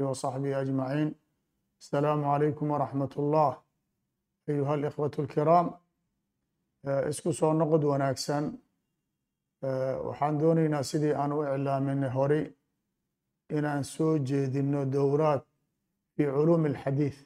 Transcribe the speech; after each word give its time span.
وصحبه 0.00 0.60
أجمعين 0.60 1.14
السلام 1.82 2.24
عليكم 2.24 2.70
ورحمة 2.70 3.12
الله 3.18 3.50
أيها 4.48 4.74
الإخوة 4.74 5.14
الكرام 5.18 5.66
isku 7.10 7.32
soo 7.32 7.52
noqod 7.60 7.82
wanaagsan 7.92 8.44
waxaan 10.06 10.34
doonaynaa 10.40 10.82
sidii 10.90 11.14
aan 11.22 11.32
u 11.32 11.40
iclaaminay 11.54 12.10
horey 12.16 12.44
inaan 13.56 13.84
soo 13.94 14.18
jeedino 14.28 14.80
dowraad 14.94 15.42
fi 16.14 16.22
culuumi 16.34 16.68
alxadiid 16.72 17.16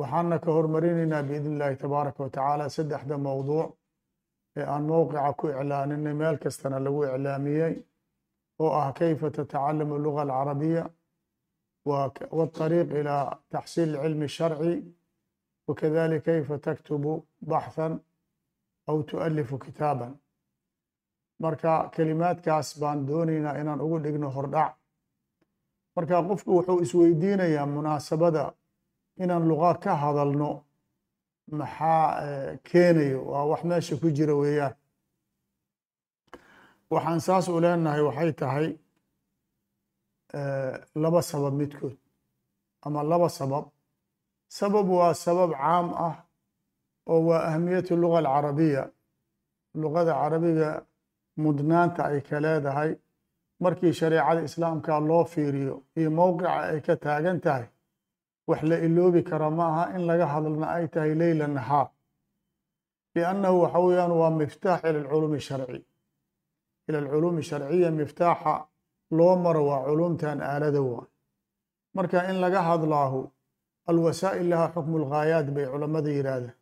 waxaana 0.00 0.36
ka 0.44 0.50
hormarinaynaa 0.56 1.22
biidn 1.30 1.52
illahi 1.54 1.76
tabaaraka 1.84 2.20
wa 2.24 2.30
tacaala 2.36 2.64
saddexda 2.76 3.16
mowduuc 3.28 3.68
ee 4.58 4.64
aan 4.74 4.82
mowqica 4.90 5.30
ku 5.38 5.44
iclaaninay 5.52 6.14
meel 6.22 6.36
kastana 6.44 6.78
lagu 6.86 7.00
iclaamiyey 7.08 7.74
oo 8.60 8.70
ah 8.80 8.92
kayfa 8.98 9.30
tatacalamu 9.36 9.94
luga 10.04 10.20
alcarabiya 10.22 10.84
waطariiq 12.38 12.90
ilaa 13.00 13.24
taxsiil 13.52 13.92
cilmi 14.02 14.28
sharci 14.36 14.74
wakadalik 15.68 16.22
kayfa 16.24 16.58
taktubu 16.58 17.12
baxhan 17.50 17.92
aw 18.88 18.96
tualifu 19.08 19.58
kitaaban 19.64 20.12
marka 21.42 21.72
kelimaadkaas 21.94 22.68
baan 22.80 23.06
doonaynaa 23.08 23.58
inaan 23.60 23.80
ugu 23.84 23.98
dhigno 24.04 24.28
hordhac 24.36 24.72
marka 25.96 26.14
qofku 26.28 26.50
wuxuu 26.56 26.78
isweydiinayaa 26.84 27.66
munaasabada 27.76 28.44
inaan 29.22 29.44
luqa 29.50 29.70
ka 29.84 29.92
hadalno 30.02 30.50
maxaa 31.50 32.04
keenayo 32.68 33.20
waa 33.30 33.44
wax 33.50 33.62
meesha 33.68 33.94
ku 34.00 34.08
jira 34.16 34.34
weeyaan 34.42 34.74
waxaan 36.94 37.20
saas 37.26 37.46
u 37.48 37.60
leenahay 37.64 38.02
waxay 38.08 38.32
tahay 38.40 38.68
laba 41.02 41.20
sabab 41.30 41.54
midkood 41.60 41.96
ama 42.86 43.00
laba 43.10 43.28
sabab. 43.38 43.64
Sabab 44.58 44.86
waa 44.98 45.14
sabab 45.24 45.50
caam 45.60 45.86
ah 46.06 46.16
oo 47.10 47.20
waa 47.28 47.42
ahmiyatu 47.50 47.92
luga 48.02 48.18
alcarabiya. 48.22 48.84
Luqada 49.80 50.12
carabiga 50.20 50.70
mudnaanta 51.42 52.02
ay 52.10 52.20
ka 52.28 52.36
leedahay 52.44 52.90
markii 53.62 53.92
shareecada 54.00 54.40
islaamka 54.48 54.92
loo 55.08 55.24
fiiriyo 55.32 55.74
iyo 55.98 56.10
mowqica 56.18 56.50
ay 56.72 56.80
ka 56.86 56.94
taagan 57.04 57.38
tahay 57.44 57.66
wax 58.48 58.60
la 58.70 58.76
iloobi 58.86 59.22
kara 59.28 59.48
ma 59.50 59.64
aha 59.70 59.84
in 59.96 60.02
laga 60.08 60.26
hadlna 60.32 60.66
ay 60.76 60.84
tahay 60.94 61.12
leyla 61.20 61.46
nahaar. 61.56 61.88
Liannahu 63.14 63.56
waxa 63.64 63.78
weeyaan 63.86 64.12
waa 64.20 64.30
miftaax 64.40 64.80
ila 64.88 64.98
alculuumi 65.02 65.40
sharci 65.48 65.80
ila 66.92 66.98
alculuumi 67.04 67.42
sharciya 67.50 67.90
miftaaxa 68.00 68.54
loo 69.18 69.34
maro 69.44 69.62
waa 69.70 69.80
culumtan 69.88 70.38
aalada 70.42 70.80
waa 70.90 71.04
marka 71.96 72.18
in 72.30 72.36
laga 72.44 72.60
hadlaahu 72.70 73.20
alwasaa'il 73.92 74.48
laha 74.52 74.66
xukmu 74.74 74.96
lghaayaat 75.04 75.46
bay 75.56 75.66
culammada 75.72 76.10
yidhaahdeen 76.16 76.54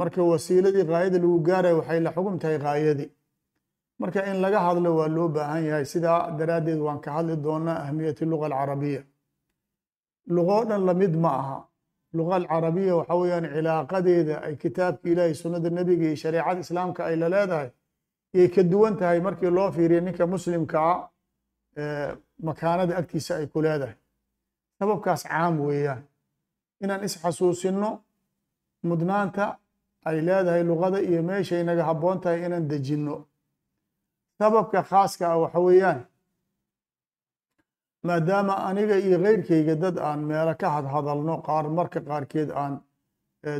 marka 0.00 0.20
wasiiladii 0.30 0.84
ghaayada 0.90 1.18
lagu 1.22 1.38
gaaraya 1.48 1.76
waxay 1.78 2.00
la 2.06 2.10
xugum 2.16 2.34
tahay 2.42 2.58
ghaayadii 2.64 3.10
marka 4.02 4.20
in 4.30 4.36
laga 4.44 4.58
hadlo 4.66 4.88
waa 4.98 5.08
loo 5.16 5.28
baahan 5.36 5.62
yahay 5.68 5.84
sidaa 5.92 6.30
daraaddeed 6.38 6.80
waan 6.86 6.98
ka 7.04 7.10
hadli 7.16 7.36
doonaa 7.46 7.78
ahmiyati 7.86 8.24
luga 8.32 8.46
alcarabiya 8.50 9.02
luqoo 10.34 10.64
dhan 10.68 10.82
la 10.88 10.94
mid 10.94 11.14
ma 11.24 11.30
aha 11.42 11.58
luga 12.18 12.34
alcarabiya 12.40 12.92
waxa 12.98 13.14
weeyaan 13.20 13.46
cilaaqadeeda 13.54 14.34
ay 14.46 14.54
kitaabka 14.62 15.06
ilaahay 15.12 15.34
sunnada 15.42 15.70
nebiga 15.78 16.04
iyo 16.08 16.16
shareecada 16.22 16.60
islaamka 16.64 17.00
ay 17.08 17.16
la 17.22 17.28
leedahay 17.34 17.68
iyay 18.34 18.48
ka 18.54 18.62
duwan 18.62 18.96
tahay 18.98 19.20
markii 19.20 19.50
loo 19.50 19.70
fiiriya 19.72 20.00
ninka 20.00 20.26
muslimkaa 20.26 20.94
makaanada 22.46 22.96
agtiisa 23.00 23.36
ay 23.36 23.46
ku 23.52 23.60
leedahay. 23.62 23.94
Sababkaas 24.78 25.22
caam 25.28 25.60
weeyaan. 25.60 26.02
Inaan 26.82 27.04
isxasuusino 27.06 27.90
mudnaanta 28.88 29.44
ay 30.08 30.16
leedahay 30.28 30.62
luqada 30.64 30.98
iyo 31.08 31.22
meeshay 31.22 31.62
naga 31.64 31.84
habboon 31.88 32.20
tahay 32.20 32.44
inaan 32.46 32.68
dejinno. 32.70 33.16
Sababka 34.38 34.82
khaaska 34.90 35.24
ah 35.32 35.38
waxa 35.42 35.60
weeyaan 35.66 36.00
maadaama 38.06 38.54
aniga 38.68 38.96
iyo 39.06 39.18
keyrkayga 39.24 39.74
dad 39.82 39.96
aan 39.98 40.20
meelo 40.28 40.54
ka 40.60 40.68
hadhadalno 40.76 41.34
qaar 41.46 41.64
marka 41.78 42.00
qaarkeed 42.08 42.50
aan 42.62 42.74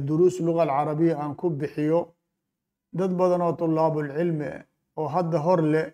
duruus 0.07 0.37
luga 0.47 0.63
alcarabiya 0.63 1.15
aan 1.23 1.35
ku 1.41 1.47
bixiyo 1.51 2.01
dad 2.99 3.13
badan 3.21 3.43
oo 3.47 3.53
tulaabulcilmi 3.61 4.49
oo 5.01 5.09
hadda 5.15 5.39
hor 5.47 5.61
leh 5.73 5.87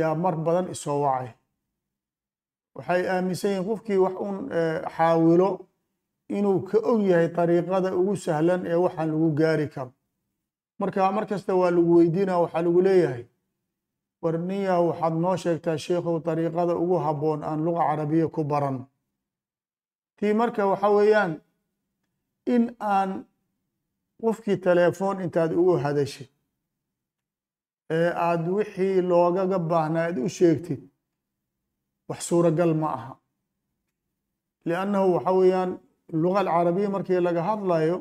yaa 0.00 0.14
mar 0.14 0.34
badan 0.46 0.66
isoo 0.74 1.00
wacay. 1.04 1.28
Waxay 2.76 3.02
aaminsan 3.12 3.50
yihiin 3.50 3.66
qofkii 3.68 3.98
wax 4.04 4.14
un 4.26 4.36
xaawilo 4.96 5.50
inuu 6.36 6.58
ka 6.68 6.78
og 6.90 7.00
yahay 7.10 7.28
dariiqada 7.36 7.90
ugu 8.00 8.14
sahlan 8.24 8.66
ee 8.66 8.74
waxaan 8.84 9.08
lagu 9.12 9.28
gaari 9.40 9.66
karo. 9.74 9.92
Marka 10.80 11.12
mar 11.16 11.26
kasta 11.30 11.52
waa 11.60 11.70
lagu 11.76 11.92
weydiinaa 11.98 12.40
waxaa 12.44 12.62
lagu 12.66 12.80
leeyahay 12.86 13.24
war 14.22 14.34
ninyahu 14.48 14.84
waxaad 14.90 15.14
noo 15.22 15.36
sheegtaa 15.42 15.76
sheikhow 15.84 16.16
dariiqada 16.26 16.74
ugu 16.82 16.96
habboon 17.04 17.40
aan 17.48 17.60
luga 17.64 17.82
carabiya 17.88 18.26
ku 18.34 18.42
baranno 18.44 18.84
tii 20.18 20.32
marka 20.40 20.62
waxa 20.70 20.88
weeyaan 20.96 21.32
in 22.54 22.64
aan 22.80 23.10
qofkii 24.22 24.56
telefoon 24.68 25.16
intaad 25.24 25.52
ugu 25.60 25.74
hadashid 25.84 26.28
ee 27.96 28.10
aad 28.28 28.44
wixii 28.56 29.00
loogaga 29.10 29.58
baahnaa 29.70 30.04
aad 30.08 30.18
u 30.26 30.28
sheegtid 30.38 30.80
wax 32.08 32.20
suuragal 32.30 32.72
ma 32.82 32.88
aha. 32.98 33.12
Liannahu 34.68 35.08
waxa 35.16 35.32
weeyaan 35.38 35.70
luga 36.22 36.38
alcarabiya 36.44 36.88
markii 36.96 37.20
laga 37.28 37.42
hadlayo 37.50 37.96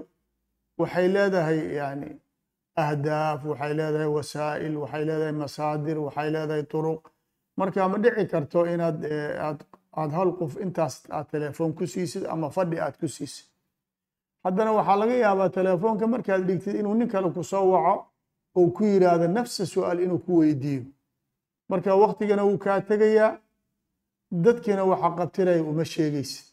waxay 0.81 1.07
leedahay 1.15 1.59
yani 1.79 2.09
ahdaaf 2.83 3.39
waxay 3.51 3.73
leedahay 3.79 4.09
wasaa'il 4.17 4.75
waxay 4.83 5.03
leedahay 5.09 5.35
masaadir 5.43 5.97
waxay 6.05 6.29
leedahay 6.35 6.63
turuq. 6.73 7.03
Marka 7.59 7.87
ma 7.91 7.97
dhici 8.03 8.23
karto 8.31 8.59
inaad 8.73 8.97
aad 9.47 9.59
aad 10.01 10.11
hal 10.17 10.29
qof 10.39 10.53
intaas 10.65 10.95
aad 11.17 11.27
telefoon 11.35 11.71
ku 11.77 11.83
siisid 11.93 12.23
ama 12.33 12.47
fadhi 12.55 12.77
aad 12.85 12.95
ku 13.01 13.07
siisid 13.15 13.45
haddana 14.47 14.71
waxaa 14.77 14.95
laga 15.01 15.15
yaabaa 15.25 15.49
telefoonka 15.57 16.05
markaad 16.13 16.41
dhigtid 16.47 16.75
inuu 16.79 16.95
nin 16.99 17.07
kale 17.13 17.29
ku 17.35 17.43
soo 17.43 17.65
waco 17.73 17.95
oo 18.57 18.67
ku 18.75 18.83
yiraahdo 18.91 19.27
nafsa 19.27 19.65
su'aal 19.65 19.99
inuu 20.05 20.19
ku 20.25 20.31
weydiiyo. 20.39 20.83
Marka 21.69 21.95
waktigana 21.95 22.43
wuu 22.47 22.57
kaa 22.57 22.79
tegayaa 22.81 23.37
dadkiina 24.31 24.83
waxa 24.91 25.09
qabtiraya 25.17 25.63
uma 25.63 25.83
sheegaysid. 25.85 26.45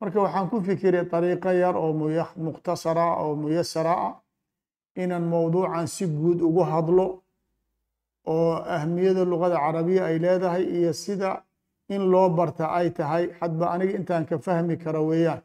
Marka 0.00 0.20
waxaan 0.24 0.48
ku 0.50 0.56
fikiray 0.66 1.04
dariiqo 1.12 1.50
yar 1.62 1.76
oo 1.76 1.92
mukhtasara 2.46 3.06
oo 3.22 3.34
muyasara 3.42 3.92
ah 4.08 4.14
inaan 5.02 5.24
mowduucan 5.32 5.86
si 5.94 6.06
guud 6.06 6.40
ugu 6.48 6.62
hadlo 6.72 7.06
oo 8.26 8.52
ahmiyada 8.76 9.24
luqada 9.24 9.56
carabiya 9.64 10.02
ay 10.06 10.16
leedahay 10.24 10.64
iyo 10.76 10.92
sida 10.92 11.42
in 11.88 12.02
loo 12.12 12.28
barta 12.30 12.64
ay 12.78 12.90
tahay. 12.90 13.24
Hadba 13.40 13.64
aniga 13.72 13.98
intaan 13.98 14.24
ka 14.26 14.38
fahmi 14.38 14.76
karo 14.78 15.02
weeyaan 15.10 15.42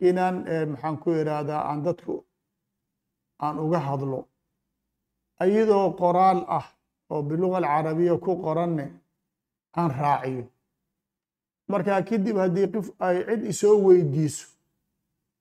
inaan 0.00 0.36
maxaan 0.70 0.96
ku 1.02 1.10
idhaahdaa 1.20 1.62
aan 1.70 1.82
dadku 1.84 2.24
aan 3.44 3.58
uga 3.58 3.78
hadlo. 3.78 4.20
Iyadoo 5.44 5.92
qoraal 6.00 6.40
ah 6.48 6.66
oo 7.10 7.22
biluga 7.22 7.56
alcarabiya 7.58 8.16
ku 8.24 8.32
qoranne 8.44 8.86
aan 9.76 9.90
raaciyo. 10.00 10.44
Markaa 11.68 12.02
kadib 12.08 12.36
haddii 12.36 12.68
qof 12.74 12.86
ay 13.06 13.16
cid 13.28 13.42
isoo 13.52 13.76
weydiiso 13.86 14.46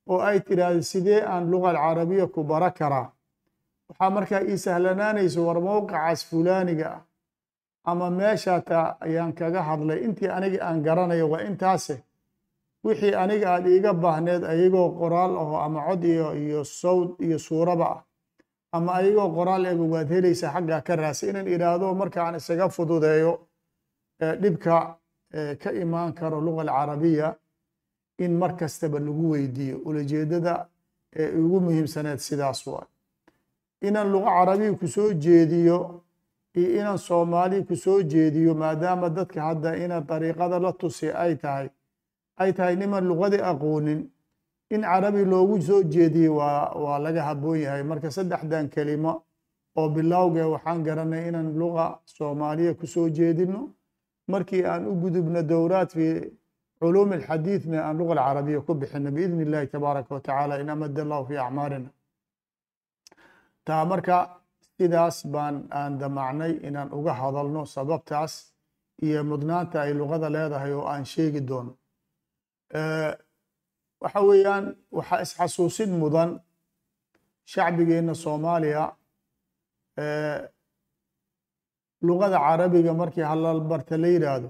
oo 0.09 0.19
ay 0.27 0.39
tidhaahdo 0.47 0.81
sidee 0.81 1.21
aan 1.31 1.49
luga 1.51 1.69
alcarabiya 1.69 2.27
ku 2.27 2.43
bara 2.43 2.69
karaa? 2.71 3.07
Waxaa 3.89 4.09
markaa 4.09 4.41
ii 4.49 4.57
sahlanaanayso 4.57 5.39
war 5.47 5.59
mowqicaas 5.61 6.19
fulaaniga 6.29 6.87
ah. 6.97 7.01
Ama 7.85 8.09
meeshaataa 8.09 8.97
ayaan 9.05 9.33
kaga 9.33 9.61
hadlay. 9.67 9.99
Intii 10.05 10.29
aniga 10.37 10.59
aan 10.67 10.79
garanayo 10.85 11.27
waa 11.29 11.41
intaase 11.49 11.95
wixii 12.85 13.13
aniga 13.23 13.47
aad 13.55 13.65
iiga 13.67 13.91
baahneed 14.03 14.43
ayagoo 14.53 14.89
qoraal 14.99 15.33
aho 15.41 15.55
ama 15.65 15.79
cod 15.87 16.03
iyo 16.03 16.27
iyo 16.43 16.61
sawd 16.63 17.09
iyo 17.25 17.37
suuraba 17.47 17.85
ah 17.95 18.01
ama 18.75 18.89
ayagoo 18.99 19.29
qoraal 19.37 19.63
eba 19.71 19.83
waad 19.93 20.09
helaysaa 20.15 20.51
xaggaa 20.55 20.81
ka 20.87 20.93
raasa 21.01 21.23
inaan 21.29 21.47
idhaahdo 21.55 21.93
markaan 22.01 22.35
isaga 22.39 22.65
fududeeyo 22.75 23.33
dhibka 24.41 24.75
ka 25.61 25.69
imaan 25.83 26.11
karo 26.19 26.37
luga 26.41 26.61
alcarabiya 26.61 27.27
in 28.23 28.31
mar 28.41 28.51
kastaba 28.59 28.99
lagu 28.99 29.23
weydiiyo. 29.33 29.77
Ulajeedada 29.87 30.53
ee 31.15 31.29
ugu 31.43 31.59
muhiimsaneed 31.65 32.19
sidaas 32.27 32.67
waa 32.67 32.85
inaan 33.87 34.09
luga 34.13 34.29
carabiya 34.37 34.73
ku 34.81 34.87
soo 34.87 35.09
jeediyo 35.25 35.77
iyo 36.59 36.69
inaan 36.79 36.97
soomaali 37.07 37.63
ku 37.67 37.75
soo 37.75 37.99
jeediyo 38.13 38.53
maadaama 38.61 39.09
dadka 39.09 39.39
hadda 39.47 39.69
ina 39.83 39.97
dariiqada 40.09 40.57
la 40.65 40.71
tusi 40.81 41.07
ay 41.23 41.35
tahay 41.43 41.67
ay 42.41 42.51
tahay 42.57 42.75
niman 42.81 43.03
luqadii 43.09 43.41
aqoonin. 43.51 44.01
In 44.73 44.81
carabi 44.81 45.21
loogu 45.25 45.61
soo 45.61 45.81
jeediye 45.93 46.29
waa 46.39 46.73
waa 46.83 46.97
laga 47.05 47.21
habboon 47.29 47.59
yahay. 47.65 47.83
Marka 47.83 48.09
saddexdan 48.17 48.69
kelimo 48.73 49.13
oo 49.79 49.89
bilowgee 49.95 50.47
waxaan 50.53 50.79
garanay 50.87 51.27
inaan 51.29 51.49
luqa 51.61 51.85
soomaaliya 52.15 52.73
ku 52.79 52.85
soo 52.93 53.07
jeedino 53.17 53.59
markii 54.31 54.63
aan 54.71 54.83
u 54.91 54.93
gudubno 55.01 55.41
dowraad 55.51 55.89
fi 55.97 56.05
culuumi 56.79 57.13
alxadiidna 57.19 57.77
aan 57.87 57.95
luga 57.99 58.11
alcarabiya 58.13 58.59
ku 58.65 58.71
bixino 58.81 59.09
biidn 59.17 59.39
illahi 59.45 59.67
tabaaraka 59.73 60.09
wa 60.15 60.21
tacaala 60.27 60.59
in 60.61 60.69
amada 60.69 61.01
allahu 61.05 61.25
fi 61.29 61.35
acmaarina 61.45 61.89
taa 63.65 63.83
marka 63.91 64.17
sidaas 64.77 65.17
baan 65.33 65.55
aan 65.79 65.93
damacnay 66.01 66.53
inaan 66.67 66.89
uga 66.97 67.13
hadalno 67.21 67.61
sababtaas 67.75 68.33
iyo 69.05 69.23
mudnaanta 69.31 69.77
ay 69.85 69.91
luqada 69.99 70.27
leedahay 70.35 70.71
oo 70.79 70.85
aan 70.93 71.05
sheegi 71.13 71.41
doono 71.49 71.73
waxa 74.03 74.19
weeyaan 74.29 74.65
waxaa 74.97 75.21
isxasuusin 75.25 75.91
mudan 76.01 76.29
shacbigeenna 77.51 78.13
soomaaliya. 78.23 78.83
Luqada 82.07 82.37
carabiga 82.45 82.93
markii 82.93 83.21
halalbarta 83.31 83.97
la 83.97 84.07
yidhaahdo 84.07 84.49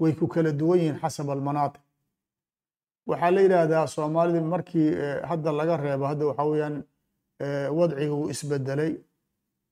way 0.00 0.12
ku 0.12 0.26
kala 0.28 0.52
duwan 0.52 0.78
yihiin 0.78 0.98
xasab 1.02 1.30
almanaatiq. 1.30 1.80
Waxaa 3.06 3.30
la 3.30 3.40
yidhaahdaa 3.40 3.86
soomaalida 3.86 4.40
markii 4.40 4.88
hadda 5.30 5.52
laga 5.52 5.76
reebo 5.76 6.04
hadda 6.10 6.24
waxaa 6.30 6.48
weeyaan 6.52 6.76
wadciga 7.78 8.14
uu 8.14 8.28
isbedelay. 8.30 8.92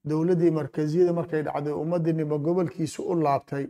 Dowladdii 0.09 0.50
markaziyada 0.50 1.12
markay 1.12 1.43
dhacday 1.43 1.73
ummaddiiniba 1.82 2.37
gobolkiisa 2.38 3.03
u 3.03 3.15
laabtay 3.25 3.65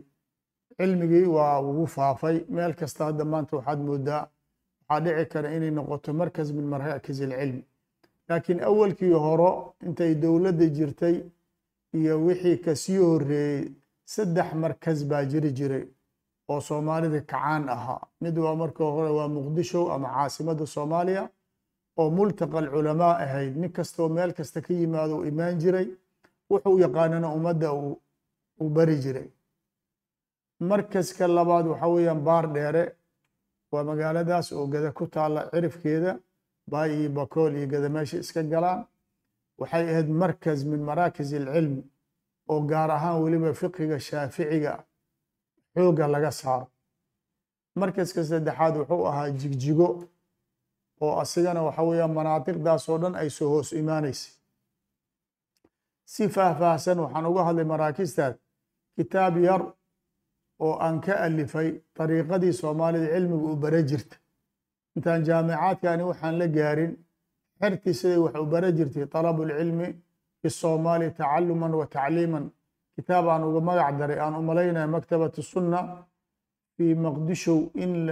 cilmigii 0.77 1.25
waa 1.35 1.59
ugu 1.61 1.85
faafay. 1.87 2.37
Meel 2.49 2.73
kasta 2.73 3.05
hadda 3.05 3.25
maanta 3.25 3.57
waxaad 3.57 3.79
moodaa 3.87 4.27
waxaa 4.89 4.99
dhici 5.05 5.25
kara 5.33 5.49
inay 5.55 5.71
noqoto 5.71 6.13
markaz 6.13 6.51
min 6.51 6.65
maraakiz 6.73 7.19
ilcilmi 7.25 7.63
laakiin 8.29 8.59
awalkii 8.69 9.11
horo 9.25 9.51
intay 9.85 10.15
dowladda 10.15 10.65
jirtay 10.77 11.15
iyo 11.93 12.13
wixii 12.25 12.57
ka 12.57 12.75
sii 12.75 12.97
horeeyey 12.97 13.71
saddex 14.05 14.49
markaz 14.53 15.03
baa 15.09 15.23
jiri 15.31 15.51
jiray 15.57 15.85
oo 16.49 16.61
soomaalida 16.61 17.21
kacaan 17.21 17.69
ahaa. 17.69 18.01
Mid 18.21 18.37
waa 18.37 18.55
marka 18.55 18.83
hore 18.83 19.09
waa 19.17 19.27
muqdisho 19.27 19.91
ama 19.93 20.07
caasimadda 20.15 20.65
soomaaliya 20.65 21.29
oo 21.97 22.09
multaqa 22.09 22.57
alculamaa 22.59 23.13
ahayd. 23.23 23.53
Nin 23.57 23.71
kastoo 23.71 24.09
meel 24.09 24.33
kasta 24.33 24.61
ka 24.61 24.73
yimaado 24.73 25.17
u 25.17 25.25
imaan 25.25 25.57
jiray 25.59 25.87
wuxuu 26.49 26.79
yaqaanana 26.79 27.27
ummadda 27.37 27.73
uu 27.73 28.69
bari 28.75 28.95
jiray 29.03 29.27
markaska 30.59 31.27
labaad 31.27 31.65
waxa 31.67 31.87
weeyaan 31.87 32.21
baar 32.23 32.45
dheere 32.53 32.83
waa 33.71 33.83
magaaladaas 33.83 34.51
oo 34.51 34.67
gada 34.67 34.91
ku 34.91 35.07
taalla 35.07 35.49
cirifkeeda 35.51 36.19
baay 36.71 36.89
iyo 36.99 37.09
bakool 37.09 37.55
iyo 37.55 37.67
gada 37.67 37.89
meesha 37.89 38.17
iska 38.17 38.43
galaan. 38.43 38.87
Waxay 39.59 39.83
ahayd 39.91 40.09
markaz 40.09 40.63
min 40.65 40.79
maraakis 40.89 41.33
alcilmi 41.33 41.83
oo 42.49 42.61
gaar 42.69 42.91
ahaan 42.91 43.21
weliba 43.23 43.53
fiqiga 43.53 43.99
shaaficiga 43.99 44.83
xoogga 45.75 46.07
laga 46.07 46.31
saaro. 46.31 46.67
Markaska 47.75 48.23
saddexaad 48.23 48.75
wuxuu 48.77 49.05
ahaa 49.07 49.29
jigjigo 49.39 49.87
oo 51.01 51.19
asigana 51.21 51.61
waxa 51.63 51.83
weeyaan 51.83 52.13
manaatiqdaas 52.13 52.89
oo 52.89 52.97
dhan 53.01 53.15
ay 53.15 53.29
soo 53.29 53.49
hoos 53.49 53.69
imaanaysay 53.73 54.33
si 56.05 56.23
faahfaahsan 56.29 56.99
waxaan 56.99 57.25
uga 57.25 57.43
hadlay 57.47 57.65
maraakistaas 57.73 58.35
kitaab 58.95 59.37
yar 59.47 59.61
oo 60.63 60.73
aan 60.85 60.97
ka 61.05 61.13
alifay 61.25 61.69
dariiqadii 61.97 62.53
soomaalida 62.61 63.07
cilmiga 63.13 63.47
u 63.53 63.55
bara 63.63 63.81
jirta. 63.89 64.15
Intaan 64.95 65.21
jaamicaadkani 65.27 66.03
waxaan 66.09 66.35
la 66.39 66.47
gaarin 66.55 66.93
xertii 67.59 67.93
siday 67.99 68.17
wax 68.25 68.35
u 68.43 68.45
bara 68.53 68.69
jirtay 68.77 69.05
talabu 69.15 69.41
lcilmi 69.49 69.87
fi 70.41 70.47
soomaali 70.49 71.07
tacaluman 71.17 71.73
wa 71.79 71.85
tacliiman. 71.95 72.45
Kitaab 72.95 73.25
aan 73.27 73.43
uga 73.49 73.61
magac 73.69 73.93
daray 73.99 74.19
aan 74.19 74.35
u 74.39 74.41
malaynaya 74.49 74.87
maktabat 74.95 75.35
sunna 75.51 75.79
fii 76.77 76.93
maqdishow 77.05 77.59
in 77.83 78.09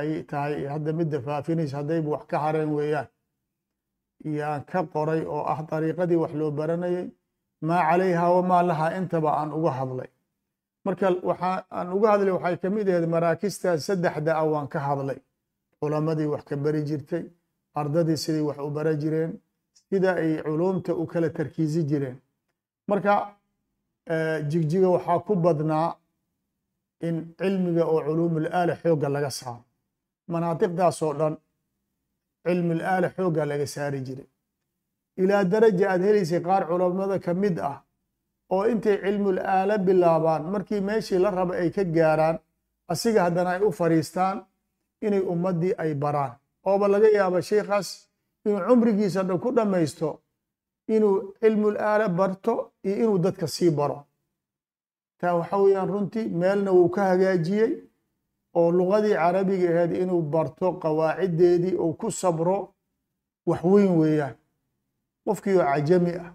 ay 0.00 0.10
tahay 0.30 0.54
hadda 0.72 0.90
midda 0.98 1.18
faafinaysa 1.26 1.76
haddayba 1.80 2.08
wax 2.14 2.24
ka 2.30 2.36
hareen 2.44 2.70
weeyaan. 2.76 3.08
Yaan 4.38 4.62
ka 4.70 4.80
qoray 4.92 5.22
oo 5.34 5.42
ah 5.52 5.60
dariiqadii 5.70 6.18
wax 6.22 6.32
loo 6.40 6.50
baranayay 6.58 7.06
maa 7.68 7.82
calayha 7.88 8.26
wamaa 8.34 8.62
laha 8.70 8.86
intaba 8.98 9.30
aan 9.40 9.50
uga 9.58 9.70
hadlay 9.78 10.08
marka 10.86 11.06
waxa 11.30 11.50
aan 11.76 11.88
uga 11.96 12.08
hadlay 12.12 12.32
waxay 12.36 12.56
ka 12.62 12.68
mid 12.76 12.86
ahayd 12.90 13.06
maraakistaas 13.14 13.80
saddexda 13.88 14.32
ah 14.40 14.46
waan 14.52 14.66
ka 14.72 14.78
hadlay. 14.88 15.18
Culamadii 15.80 16.28
wax 16.32 16.42
ka 16.48 16.54
bari 16.64 16.80
jirtay 16.88 17.24
ardadii 17.80 18.16
siday 18.24 18.40
wax 18.48 18.58
u 18.68 18.70
bara 18.76 18.92
jireen 19.02 19.32
sida 19.88 20.10
ay 20.22 20.30
culumta 20.46 20.92
u 21.02 21.04
kala 21.12 21.28
tarkiisi 21.36 21.82
jireen. 21.90 22.16
Marka 22.88 23.12
jigjiga 24.50 24.88
waxaa 24.96 25.18
ku 25.26 25.32
badnaa 25.44 25.88
in 27.06 27.16
cilmiga 27.38 27.84
oo 27.92 28.00
culuumul 28.06 28.46
aala 28.58 28.74
xoogga 28.82 29.08
laga 29.14 29.30
saaro. 29.38 29.62
Manaatiqdaasoo 30.32 31.12
dhan 31.20 31.34
cilmul 32.44 32.80
aala 32.92 33.08
xoogga 33.16 33.42
laga 33.50 33.66
saari 33.74 34.00
jiray. 34.06 34.26
Ilaa 35.22 35.44
daraja 35.52 35.84
aad 35.92 36.02
helaysay 36.06 36.40
qaar 36.46 36.62
culammada 36.70 37.16
ka 37.24 37.32
mid 37.42 37.56
ah 37.70 37.76
oo 38.54 38.64
intay 38.72 38.96
cilmul 39.02 39.38
aala 39.38 39.78
bilaabaan 39.86 40.42
markii 40.52 40.80
meeshii 40.88 41.18
la 41.24 41.30
raba 41.30 41.54
ay 41.62 41.70
ka 41.76 41.84
gaaraan 41.84 42.36
asiga 42.92 43.20
haddana 43.26 43.50
ay 43.50 43.62
u 43.68 43.70
fadhiistaan 43.78 44.38
inay 45.06 45.20
ummaddii 45.32 45.74
ay 45.82 45.94
baraan. 45.94 46.32
Ooba 46.66 46.86
laga 46.88 47.08
yaaba 47.16 47.42
sheikhaas 47.42 47.88
inuu 48.46 48.60
cumrigiisa 48.68 49.22
dhan 49.28 49.38
ku 49.44 49.48
dhammaysto 49.56 50.08
inuu 50.94 51.16
cilmul 51.40 51.76
aala 51.88 52.08
barto 52.08 52.54
iyo 52.84 52.96
inuu 53.02 53.18
dadka 53.24 53.46
sii 53.54 53.70
baro. 53.70 53.98
Taa 55.20 55.34
waxa 55.38 55.56
weeyaan 55.62 55.88
runtii 55.88 56.28
meelna 56.40 56.70
wuu 56.76 56.88
ka 56.94 57.02
hagaajiyey 57.10 57.72
oo 58.58 58.70
luqadii 58.78 59.14
carabiga 59.22 59.68
ahayd 59.74 59.92
inuu 60.02 60.22
barto 60.22 60.66
qawaaciddeedii 60.82 61.74
uu 61.82 61.92
ku 62.00 62.10
sabro 62.10 62.58
wax 63.46 63.62
weyn 63.64 63.92
weeyaan. 64.00 64.34
Qofkii 65.24 65.56
oo 65.58 65.64
cajami 65.70 66.12
ah 66.24 66.30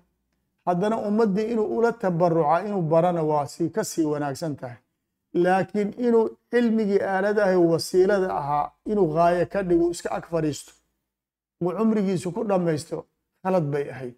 haddana 0.71 0.97
ummaddii 1.07 1.47
inuu 1.53 1.67
ula 1.77 1.91
tabaruca 2.03 2.55
inuu 2.67 2.81
barana 2.91 3.21
waa 3.31 3.45
si 3.53 3.69
ka 3.75 3.83
sii 3.91 4.05
wanaagsan 4.13 4.55
tahay. 4.59 4.77
Laakiin 5.43 5.89
inuu 6.07 6.25
cilmigii 6.51 7.01
aaladahay 7.11 7.55
wasiilada 7.71 8.29
ahaa 8.39 8.71
inuu 8.91 9.07
gaayo 9.15 9.45
ka 9.53 9.59
dhigo 9.67 9.85
iska 9.93 10.09
ag 10.17 10.25
fadhiisto 10.31 10.71
uu 11.63 11.71
cumrigiisu 11.77 12.27
ku 12.35 12.41
dhammaysto 12.49 12.97
khalad 13.43 13.65
bay 13.73 13.85
ahayd. 13.93 14.15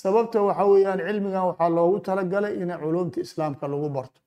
Sababta 0.00 0.38
waxa 0.46 0.64
weeyaan 0.70 1.00
cilmigan 1.06 1.44
waxaa 1.50 1.68
loogu 1.76 1.98
talagalay 2.06 2.54
in 2.62 2.70
culumta 2.82 3.18
islaamka 3.26 3.64
lagu 3.72 3.88
barto. 3.96 4.20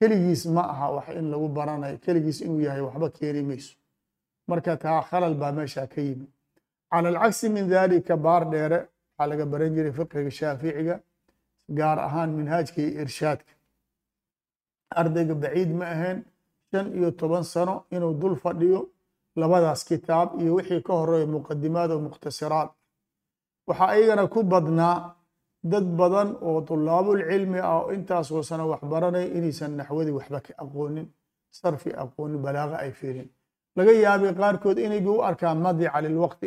Keligiis 0.00 0.42
ma 0.54 0.62
aha 0.72 0.86
wax 0.96 1.06
in 1.18 1.26
lagu 1.32 1.48
baranayo 1.56 1.96
keligiis 2.04 2.38
inuu 2.44 2.60
yahay 2.66 2.82
waxba 2.86 3.08
keeni 3.16 3.42
mayso. 3.48 3.74
Marka 4.48 4.76
taa 4.82 5.00
khalal 5.08 5.34
baa 5.40 5.52
meesha 5.56 5.86
ka 5.92 6.00
yimi. 6.06 6.26
Cala 6.90 7.08
alcagsi 7.08 7.48
min 7.48 7.64
dalika 7.72 8.16
baar 8.24 8.42
dheere 8.52 8.78
waxaa 9.22 9.30
laga 9.30 9.46
baran 9.46 9.74
jiray 9.74 9.92
fiqiga 9.92 10.30
shaaficiga 10.30 11.00
gaar 11.78 11.98
ahaan 11.98 12.30
minhaajka 12.38 12.80
iyo 12.82 13.00
irshaadka 13.02 13.52
ardayga 15.00 15.34
baciid 15.42 15.70
ma 15.78 15.84
ahayn 15.94 16.18
shan 16.70 16.86
iyo 16.98 17.10
toban 17.20 17.44
sano 17.44 17.74
inuu 17.94 18.14
dul 18.20 18.36
fadhiyo 18.36 18.80
labadaas 19.40 19.84
kitaab 19.88 20.28
iyo 20.40 20.54
wixii 20.56 20.82
ka 20.86 20.92
horreeya 20.92 21.26
muqadimaad 21.26 21.90
oo 21.90 22.00
mukhtasiraad 22.08 22.68
waxaa 23.68 23.88
ayagana 23.94 24.24
ku 24.34 24.40
badnaa 24.52 25.14
dad 25.72 25.86
badan 26.00 26.28
oo 26.46 26.60
tulaabulcilmi 26.68 27.58
ah 27.68 27.78
oo 27.80 27.92
intaasoo 27.96 28.42
sano 28.42 28.64
wax 28.72 28.82
baranaya 28.92 29.26
inaysan 29.36 29.72
naxwadii 29.78 30.14
waxba 30.18 30.38
ka 30.46 30.52
aqoonin 30.62 31.06
sarfi 31.58 31.90
aqoonin 32.02 32.40
balaaqa 32.44 32.76
ay 32.84 32.90
fiirin 32.98 33.28
laga 33.76 33.92
yaabay 34.04 34.32
qaarkood 34.40 34.78
inayba 34.86 35.10
u 35.16 35.22
arkaan 35.28 35.58
madica 35.64 35.98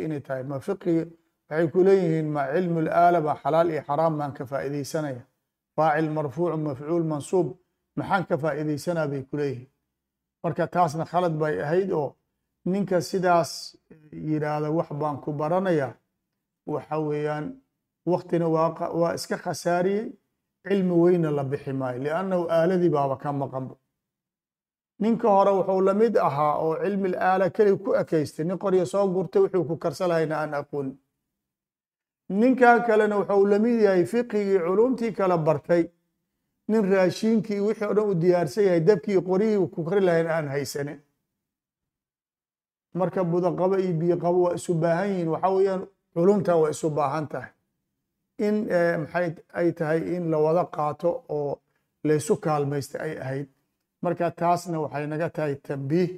inay 0.06 0.20
tahay 0.26 0.44
ma 0.50 0.56
fiqiga 0.66 1.04
waxay 1.50 1.66
ku 1.72 1.78
leeyihiin 1.84 2.28
ma 2.34 2.42
cilmu 2.54 2.80
laala 2.86 3.20
ba 3.26 3.32
xalaal 3.42 3.68
iyo 3.70 3.82
xaraam 3.88 4.18
baan 4.18 4.32
ka 4.32 4.44
faa'iidaysanaya. 4.50 5.22
Faacil 5.76 6.10
marfuuc 6.16 6.52
mafcuul 6.66 7.04
mansuub 7.12 7.48
maxaan 7.98 8.24
ka 8.28 8.36
faa'iidaysanaa? 8.42 9.06
bay 9.10 9.22
ku 9.30 9.36
leeyihiin. 9.36 9.68
Marka 10.42 10.66
taasna 10.74 11.04
khalad 11.12 11.34
bay 11.42 11.54
ahayd 11.64 11.90
oo 11.92 12.16
ninka 12.72 13.00
sidaas 13.00 13.76
yidhaahda 14.12 14.70
wax 14.78 14.88
baan 15.00 15.16
ku 15.24 15.32
baranaya 15.32 15.88
waxa 16.66 16.96
weeyaan 17.08 17.46
waktina 18.06 18.46
waa 18.48 19.14
iska 19.18 19.36
khasaariyey 19.44 20.06
cilmi 20.66 20.94
weyna 21.02 21.30
la 21.30 21.44
bixi 21.44 21.72
maayo 21.72 21.98
liannahu 22.04 22.42
aaladii 22.50 22.88
baaba 22.96 23.16
ka 23.22 23.32
maqanba 23.32 23.74
ninka 25.02 25.28
hore 25.28 25.50
wuxuu 25.58 25.80
la 25.88 25.94
mid 25.94 26.14
ahaa 26.28 26.54
oo 26.64 26.74
cilmi 26.82 27.08
aala 27.28 27.50
kelig 27.56 27.78
ku 27.84 27.90
ekaystay 28.00 28.44
nin 28.44 28.58
qorya 28.62 28.86
soo 28.92 29.06
gurtay 29.14 29.40
wuxuu 29.42 29.64
ku 29.68 29.74
karsa 29.82 30.04
lahayna 30.10 30.34
aan 30.42 30.54
aqoonin 30.60 30.96
ninkan 32.28 32.82
kalena 32.86 33.16
wuxuu 33.20 33.46
la 33.46 33.58
mid 33.58 33.80
yahay 33.80 34.04
fiqigii 34.04 34.58
culumtii 34.66 35.12
kala 35.12 35.38
bartay. 35.38 35.84
Nin 36.68 36.82
raashiinkii 36.92 37.60
wixii 37.60 37.86
o 37.90 37.94
dhan 37.94 38.08
u 38.10 38.14
diyaarsan 38.14 38.64
yahay 38.64 38.80
dabkii 38.80 39.20
qoryihii 39.28 39.70
ku 39.74 39.84
kari 39.84 40.00
lahayn 40.00 40.26
aan 40.26 40.48
haysanin 40.48 41.00
marka 42.94 43.24
budaqabo 43.24 43.76
iyo 43.78 43.92
biyoqabo 44.00 44.38
waa 44.42 44.54
isu 44.54 44.74
baahan 44.74 45.08
yihiin 45.10 45.28
waxa 45.28 45.48
weeyaan 45.54 45.82
culumtan 46.14 46.56
waa 46.62 46.70
isu 46.70 46.90
baahan 46.90 47.26
tahay. 47.28 47.50
In 48.38 48.54
maxay 49.02 49.34
ay 49.52 49.72
tahay 49.72 50.00
in 50.16 50.30
la 50.30 50.38
wada 50.38 50.64
qaato 50.64 51.10
oo 51.28 51.58
laysu 52.04 52.36
kaalmaysta 52.36 52.98
ay 53.00 53.18
ahayd. 53.24 53.46
Marka 54.02 54.30
taasna 54.30 54.80
waxay 54.80 55.06
naga 55.06 55.28
tahay 55.30 55.54
tambiih 55.56 56.10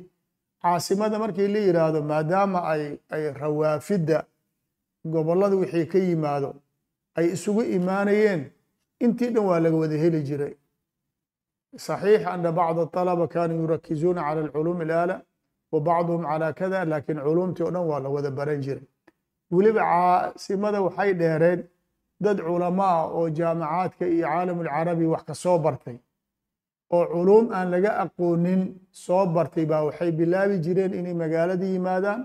caasimada 0.63 1.19
markii 1.19 1.49
la 1.49 1.59
yidhaahdo 1.67 2.03
maadaama 2.03 2.59
ay 2.73 2.99
ay 3.11 3.33
rawaafidda 3.33 4.25
gobollada 5.14 5.56
wixii 5.62 5.86
ka 5.92 5.98
yimaado 6.08 6.50
ay 7.18 7.26
isugu 7.36 7.62
imaanayeen 7.78 8.42
intii 9.06 9.30
dhan 9.34 9.46
waa 9.50 9.60
laga 9.66 9.78
wada 9.84 9.98
heli 10.04 10.20
jiray 10.30 10.54
صaxiix 11.86 12.24
ana 12.34 12.52
bacd 12.60 12.78
الطalaba 12.86 13.26
kanuu 13.34 13.60
yurakizuuna 13.64 14.22
calى 14.28 14.40
اlculuum 14.46 14.80
اlaala 14.86 15.16
wa 15.72 15.80
bacduhum 15.88 16.24
calى 16.30 16.48
kada 16.60 16.80
lakin 16.94 17.18
culumtii 17.26 17.64
o 17.68 17.72
dhan 17.76 17.86
waa 17.92 18.00
la 18.04 18.10
wada 18.16 18.32
baran 18.38 18.60
jiray 18.66 18.84
weliba 19.56 19.82
caasimada 19.92 20.82
waxay 20.86 21.12
dheereen 21.22 21.60
dad 22.24 22.38
culamo 22.48 22.84
ah 22.96 23.02
oo 23.18 23.28
jaamacaadka 23.38 24.06
iyo 24.16 24.26
caalam 24.28 24.58
اlcarabi 24.64 25.06
wax 25.14 25.24
ka 25.28 25.34
soo 25.44 25.58
bartay 25.66 25.98
oo 26.96 27.06
culuum 27.14 27.46
aan 27.58 27.68
laga 27.74 27.92
aqoonin 28.04 28.62
soo 29.06 29.26
bartay 29.36 29.66
baa 29.72 29.84
waxay 29.88 30.12
bilaabi 30.20 30.56
jireen 30.66 30.94
inay 31.00 31.14
magaalada 31.24 31.66
yimaadaan 31.74 32.22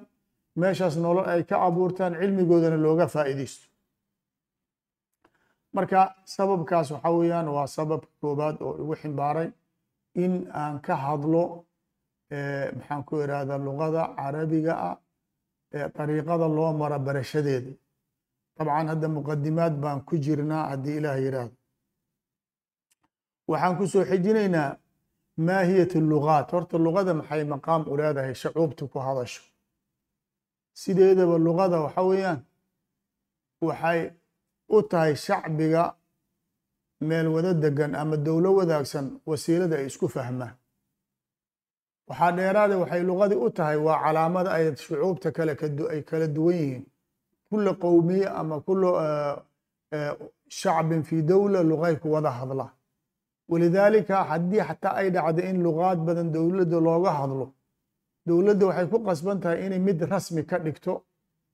meeshaas 0.56 0.96
nolol 1.04 1.26
ay 1.34 1.44
ka 1.50 1.56
abuurtaan 1.68 2.14
cilmigoodana 2.20 2.78
looga 2.86 3.08
faa'iidaysto. 3.14 3.66
Marka 5.76 6.00
sababkaas 6.36 6.92
waxa 6.92 7.10
weeyaan 7.18 7.48
waa 7.56 7.68
sababka 7.68 8.10
koobaad 8.22 8.56
oo 8.62 8.74
igu 8.82 8.96
ximbaaray 9.02 9.50
in 10.24 10.34
aan 10.62 10.80
ka 10.86 10.96
hadlo 10.96 11.44
maxaan 12.78 13.04
ku 13.08 13.14
irahdaa 13.24 13.58
luqada 13.68 14.02
carabiga 14.18 14.74
ah 14.90 14.98
dariiqada 15.96 16.48
loo 16.58 16.72
maro 16.74 17.00
barashadeeda. 17.00 17.72
Dabcan 18.58 18.88
hadda 18.92 19.08
muqadimaad 19.18 19.74
baan 19.84 20.00
ku 20.08 20.16
jirnaa 20.26 20.70
haddii 20.72 20.98
ilaah 21.00 21.18
yidhaahdo 21.26 21.56
waxaan 23.50 23.78
ku 23.78 23.84
soo 23.88 24.06
xijinaynaa 24.10 24.78
maahiyat 25.48 25.94
lugaat 26.12 26.48
horta 26.54 26.78
luqada 26.86 27.14
maxay 27.20 27.44
maqaam 27.54 27.82
u 27.92 27.98
leedahay? 27.98 28.34
Shacuubta 28.42 28.86
ku 28.92 29.00
hadasho 29.08 29.42
sideedaba 30.82 31.36
luqada 31.46 31.78
waxa 31.86 32.02
weeyaan? 32.10 32.40
Waxay 33.68 34.00
u 34.70 34.82
tahay 34.90 35.14
shacbiga 35.26 35.84
meel 37.08 37.28
wada 37.36 37.54
degan 37.64 37.96
ama 37.96 38.18
dowlo 38.26 38.50
wadaagsan 38.60 39.06
wasiilada 39.30 39.76
ay 39.78 39.86
isku 39.92 40.08
fahmaan. 40.16 40.56
Waxaa 42.10 42.32
dheeraada 42.38 42.76
waxay 42.82 43.04
luqadii 43.10 43.40
u 43.46 43.50
tahay 43.58 43.78
waa 43.86 44.00
calaamada 44.04 44.50
ay 44.58 44.66
shucuubta 44.76 45.30
kale 45.36 45.54
ay 45.94 46.02
kala 46.10 46.28
duwan 46.36 46.56
yihiin. 46.62 46.86
Kula 47.50 47.72
qowmiye 47.84 48.28
ama 48.40 48.56
kula 48.68 48.90
shacbin 50.60 51.04
fi 51.04 51.22
dowla 51.22 51.60
luqay 51.64 51.96
ku 52.02 52.08
wada 52.14 52.32
hadla. 52.40 52.68
Walidaalika 53.50 54.24
haddii 54.30 54.64
xataa 54.70 54.96
ay 55.00 55.10
dhacdo 55.16 55.42
in 55.50 55.58
luqaad 55.66 56.00
badan 56.08 56.32
dowladda 56.36 56.78
looga 56.88 57.12
hadlo 57.20 57.46
dowladda 58.28 58.66
waxay 58.70 58.88
ku 58.92 58.98
qasban 59.08 59.40
tahay 59.42 59.66
inay 59.66 59.80
mid 59.88 60.00
rasmi 60.12 60.42
ka 60.50 60.58
dhigto 60.66 60.94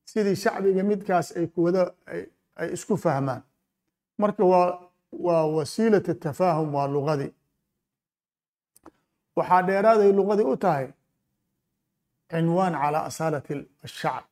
sidii 0.10 0.36
shacbiga 0.44 0.84
midkaas 0.84 1.28
ay 1.38 1.48
kuwada 1.54 1.82
ay 2.62 2.70
isku 2.76 2.96
fahmaan. 2.98 3.42
Marka 4.22 4.44
waa 4.52 4.80
waa 5.26 5.46
wasiilat 5.56 6.08
tafaahum 6.26 6.70
waa 6.76 6.88
luqadii 6.96 7.32
waxaa 9.38 9.62
dheeraaday 9.68 10.12
luqadii 10.20 10.48
u 10.54 10.58
tahay 10.64 10.88
cinwaan 12.30 12.74
calaa 12.82 13.06
asaalati 13.10 13.54
ashacb 13.86 14.26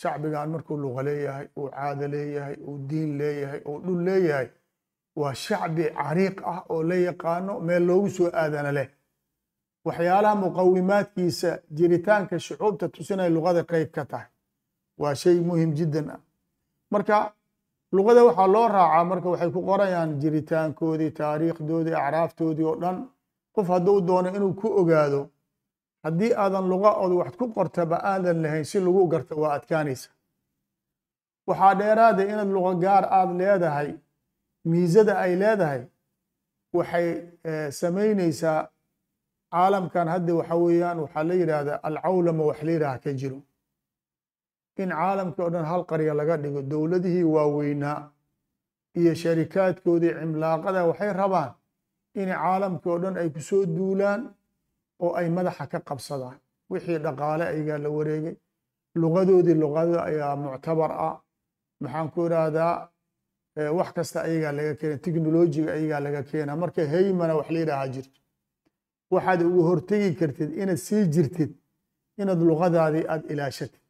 shacbigan 0.00 0.48
markuu 0.54 0.76
luqa 0.84 1.02
leeyahay 1.08 1.46
uu 1.58 1.68
caado 1.76 2.06
leeyahay 2.14 2.56
uu 2.68 2.78
diin 2.88 3.10
leeyahay 3.20 3.60
uu 3.68 3.78
dhul 3.84 4.00
leeyahay 4.08 4.48
waa 5.20 5.34
shacbi 5.44 5.84
cariiq 5.98 6.36
ah 6.52 6.60
oo 6.72 6.82
la 6.90 6.94
yaqaano 7.08 7.52
meel 7.66 7.82
loogu 7.88 8.08
soo 8.16 8.30
aadana 8.42 8.70
leh 8.78 8.88
waxyaalaha 9.86 10.34
muqawimaadkiisa 10.44 11.50
jiritaanka 11.76 12.38
shucuubta 12.38 12.88
tusinay 12.88 13.30
luqada 13.30 13.62
qeyb 13.70 13.90
ka 13.96 14.04
tahay. 14.04 14.26
Waa 14.98 15.14
shay 15.14 15.40
muhiim 15.40 15.74
jiddan 15.74 16.10
ah. 16.10 16.20
Marka 16.90 17.32
luqada 17.92 18.24
waxaa 18.24 18.46
loo 18.54 18.68
raacaa 18.68 19.04
marka 19.04 19.28
waxay 19.32 19.50
ku 19.50 19.60
qorayaan 19.68 20.10
jiritaankoodii 20.22 21.10
taariikhdoodii 21.20 21.94
acraaftoodii 21.94 22.64
oo 22.70 22.76
dhan. 22.82 22.96
Qof 23.54 23.68
hadduu 23.68 24.00
doono 24.06 24.28
inuu 24.36 24.54
ku 24.60 24.68
ogaado 24.80 25.28
haddii 26.04 26.32
aadan 26.42 26.68
luqa 26.72 26.90
ood 27.02 27.12
wax 27.20 27.32
ku 27.40 27.46
qortaba 27.56 27.96
aadan 28.10 28.42
lahayn 28.42 28.64
si 28.64 28.80
lagu 28.80 29.06
garta 29.08 29.34
waa 29.36 29.52
adkaanaysa. 29.58 30.10
Waxaa 31.48 31.74
dheeraaday 31.74 32.26
inaad 32.32 32.48
luqa 32.56 32.72
gaar 32.84 33.04
aad 33.18 33.30
leedahay 33.40 33.90
miisada 34.64 35.18
ay 35.24 35.36
leedahay 35.42 35.82
waxay 36.76 37.06
samaynaysaa 37.70 38.68
caalamkan 39.54 40.06
hadda 40.14 40.32
waxa 40.38 40.56
weeyaan 40.64 40.98
waxaa 41.04 41.24
la 41.30 41.34
yidhaahdaa 41.40 41.78
alcawlama 41.88 42.42
wax 42.50 42.58
la 42.66 42.72
yidhaha 42.76 42.98
ka 43.04 43.10
jiro. 43.20 43.38
In 44.82 44.88
caalamkii 45.00 45.42
o 45.46 45.50
dhan 45.54 45.64
hal 45.70 45.82
qarya 45.90 46.14
laga 46.20 46.36
dhigo 46.42 46.60
dowladihii 46.72 47.22
waaweynaa 47.34 48.00
iyo 49.00 49.12
sharikaadkoodii 49.22 50.12
cimlaaqada 50.20 50.80
waxay 50.90 51.12
rabaan 51.22 51.52
in 52.20 52.28
caalamkii 52.42 52.90
o 52.94 52.98
dhan 53.02 53.14
ay 53.20 53.28
ku 53.34 53.40
soo 53.48 53.64
duulaan 53.76 54.20
oo 55.04 55.12
ay 55.18 55.28
madaxa 55.36 55.66
ka 55.72 55.78
qabsadaan. 55.88 56.36
Wixii 56.70 56.98
dhaqaale 57.04 57.44
ayagaa 57.52 57.78
la 57.84 57.88
wareegay. 57.96 58.36
Luqadoodii 59.02 59.54
luqada 59.62 59.98
ayaa 60.10 60.36
muctabar 60.36 60.90
ah. 61.06 61.16
Maxaan 61.82 62.08
ku 62.14 62.26
idhaahdaa 62.26 62.74
wax 63.78 63.88
kasta 63.96 64.18
ayagaa 64.26 64.52
laga 64.58 64.72
keena 64.80 64.96
technolojiga 65.04 65.70
ayagaa 65.76 66.00
laga 66.06 66.22
keena 66.30 66.52
marka 66.62 66.82
haymana 66.92 67.34
wax 67.38 67.48
la 67.54 67.58
yidhaahaa 67.62 67.88
jirto 67.94 68.18
waxaad 69.10 69.40
ugu 69.48 69.60
hortegi 69.68 70.10
kartid 70.20 70.50
inaad 70.62 70.76
sii 70.86 71.04
jirtid 71.14 71.50
inaad 72.20 72.40
luqadaadii 72.50 73.04
aad 73.12 73.22
ilaashatid. 73.32 73.80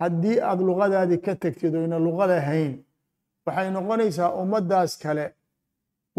Haddii 0.00 0.38
aad 0.50 0.60
luqadaadii 0.68 1.20
ka 1.26 1.34
tegtid 1.44 1.74
oo 1.74 1.84
ina 1.84 1.98
luqada 2.06 2.40
hayn 2.48 2.72
waxay 3.46 3.68
noqonaysaa 3.76 4.30
ummaddaas 4.42 4.92
kale 5.02 5.26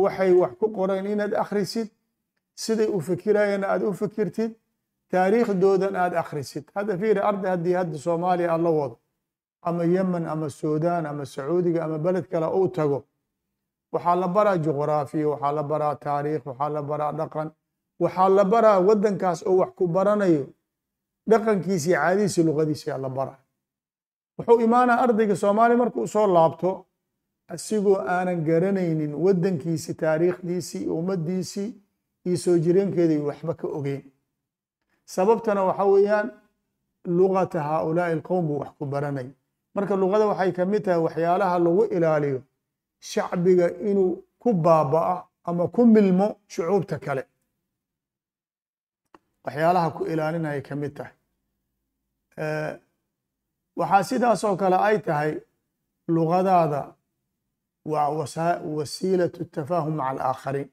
waxay 0.02 0.32
wax 0.42 0.54
ku 0.60 0.68
qoreen 0.78 1.06
inaad 1.14 1.34
akhrisid 1.44 1.88
siday 2.64 2.88
u 2.96 3.00
fikirayeen 3.08 3.64
aad 3.72 3.82
u 3.90 3.92
fikirtid 4.02 4.52
taariikhdoodan 5.12 5.96
aad 5.96 6.14
akhrisid. 6.24 6.64
Hadda 6.76 6.94
fiiri 7.02 7.20
arday 7.30 7.50
haddii 7.56 7.74
hadda 7.82 7.98
soomaaliya 8.06 8.50
aad 8.54 8.62
la 8.68 8.70
wado 8.80 8.98
ama 9.68 9.84
yemen 9.96 10.26
ama 10.34 10.48
suudaan 10.50 11.06
ama 11.06 11.26
sacuudiga 11.26 11.80
ama 11.86 11.98
beled 12.06 12.26
kale 12.32 12.46
uu 12.58 12.68
tago 12.68 13.00
waxaa 13.94 14.16
la 14.22 14.28
baraa 14.36 14.58
juqraafiya 14.66 15.28
waxaa 15.34 15.52
la 15.58 15.64
baraa 15.72 15.96
taariikh 16.06 16.44
waxaa 16.50 16.70
la 16.76 16.82
baraa 16.90 17.12
dhaqan 17.20 17.48
waxaa 18.00 18.30
la 18.38 18.44
baraa 18.46 18.80
waddankaas 18.88 19.40
oo 19.48 19.56
wax 19.62 19.72
ku 19.78 19.88
baranayo 19.88 20.46
dhaqankiisii 21.30 21.94
caadihiisii 21.94 22.44
luqadiisii 22.44 22.98
la 23.04 23.10
baraa. 23.10 23.40
Wuxuu 24.38 24.60
imaanaa 24.66 24.98
ardayga 25.04 25.36
soomaaliya 25.36 25.78
markuu 25.78 26.08
soo 26.08 26.28
laabto 26.28 26.86
asigoo 27.54 27.98
aanan 28.14 28.44
garanaynin 28.48 29.14
waddankiisii 29.26 29.94
taariikhdiisii 29.94 30.88
ummaddiisii 30.98 31.70
iyo 32.26 32.38
soo 32.38 32.58
jireenkeedii 32.58 33.18
waxba 33.30 33.54
ka 33.54 33.68
ogeyn. 33.68 34.02
Sababtana 35.06 35.64
waxa 35.64 35.86
weeyaan 35.86 36.28
luqata 37.06 37.60
haaulaa'i 37.64 38.14
alqowm 38.14 38.48
buu 38.48 38.60
wax 38.60 38.72
ku 38.80 38.86
baranay. 38.86 39.28
Marka 39.76 39.96
luqada 39.96 40.26
waxay 40.32 40.52
ka 40.52 40.66
mid 40.66 40.84
tahay 40.86 41.02
waxyaalaha 41.08 41.60
lagu 41.60 41.84
ilaaliyo 41.96 42.42
shacbiga 43.00 43.68
inuu 43.90 44.24
ku 44.40 44.54
baaba'a 44.54 45.16
ama 45.44 45.68
ku 45.68 45.86
milmo 45.86 46.28
shucuubta 46.48 47.00
kale 47.00 47.24
waxyaalaha 49.54 49.90
ku 49.98 50.02
ilaalinayay 50.06 50.62
ka 50.62 50.76
mid 50.76 50.94
tahay. 50.98 51.14
Waxaa 53.80 54.04
sidaasoo 54.10 54.56
kale 54.62 54.78
ay 54.88 54.98
tahay 55.08 55.32
luqadaada 56.16 56.82
waa 57.92 58.10
wasiilatu 58.78 59.46
tafaahum 59.56 59.94
maca 60.00 60.10
alaakhariin. 60.12 60.70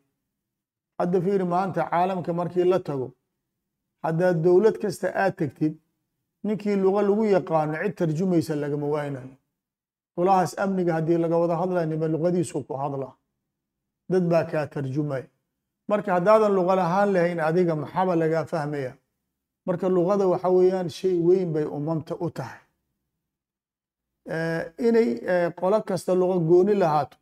Hadda 0.98 1.20
fiiri 1.24 1.44
maanta 1.44 1.80
caalamka 1.90 2.32
markii 2.32 2.64
la 2.72 2.78
tago 2.88 3.08
haddaad 4.04 4.36
dowlad 4.44 4.76
kasta 4.82 5.08
aad 5.22 5.34
tegtid 5.40 5.74
ninkii 6.46 6.76
luqa 6.84 7.00
lagu 7.08 7.24
yaqaano 7.36 7.74
cid 7.82 7.94
tarjumaysa 8.00 8.54
lagama 8.62 8.86
waynayo 8.94 9.36
golahaas 10.16 10.52
amniga 10.64 10.92
haddii 10.96 11.18
laga 11.24 11.36
wada 11.42 11.56
hadlaya 11.62 11.86
nima 11.92 12.06
luqadiisu 12.14 12.64
ku 12.68 12.74
hadla 12.82 13.08
dad 14.10 14.24
baa 14.32 14.44
kaa 14.50 14.66
tarjumaya 14.74 15.26
marka 15.88 16.12
haddaadan 16.16 16.52
luqa 16.58 16.74
lahaan 16.76 17.12
lahayn 17.14 17.40
adiga 17.40 17.74
maxaba 17.76 18.16
lagaa 18.16 18.44
fahmaya. 18.44 18.92
Marka 19.66 19.88
luqada 19.88 20.26
waxa 20.32 20.48
weeyaan 20.50 20.88
shay 20.88 21.14
weyn 21.26 21.52
bay 21.52 21.64
umamta 21.64 22.14
u 22.20 22.30
tahay. 22.30 22.60
Inay 24.78 25.08
qolo 25.58 25.82
kasta 25.88 26.14
luqa 26.14 26.38
gooni 26.48 26.74
lahaato 26.74 27.16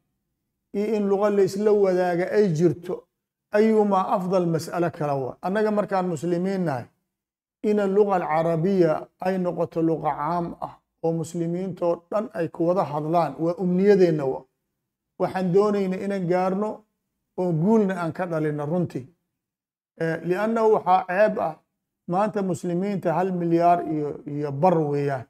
iyo 0.75 0.87
in 0.97 1.09
luqa 1.09 1.31
laysla 1.31 1.73
wadaaga 1.73 2.27
ay 2.37 2.49
jirto 2.57 2.95
ayumaa 3.53 4.09
afdal 4.17 4.47
mas'alo 4.47 4.91
kala 4.91 5.15
wa. 5.15 5.37
Annaga 5.43 5.71
markaan 5.71 6.07
muslimiin 6.09 6.65
nahay 6.65 6.87
ina 7.63 7.87
luga 7.87 8.15
alcarabiya 8.17 9.09
ay 9.21 9.39
noqoto 9.39 9.81
luqa 9.83 10.11
caam 10.19 10.47
ah 10.61 10.75
oo 11.05 11.13
muslimiintoo 11.13 11.95
dhan 12.11 12.27
ay 12.39 12.49
ku 12.49 12.67
wada 12.69 12.85
hadlaan 12.85 13.33
waa 13.39 13.55
umniyadeenna 13.63 14.25
wa. 14.25 14.41
Waxaan 15.21 15.53
doonayna 15.55 15.97
inaan 15.97 16.27
gaarno 16.29 16.84
oo 17.41 17.53
guulna 17.63 17.95
aan 18.03 18.13
ka 18.13 18.25
dhalina 18.31 18.65
runtii. 18.73 19.07
Liannahu 20.29 20.69
waxaa 20.75 21.05
ceeb 21.09 21.35
ah 21.49 21.55
maanta 22.13 22.43
muslimiinta 22.43 23.09
hal 23.17 23.29
milyaar 23.41 23.79
iyo 23.95 24.09
iyo 24.27 24.51
bar 24.53 24.77
weeyaan. 24.79 25.27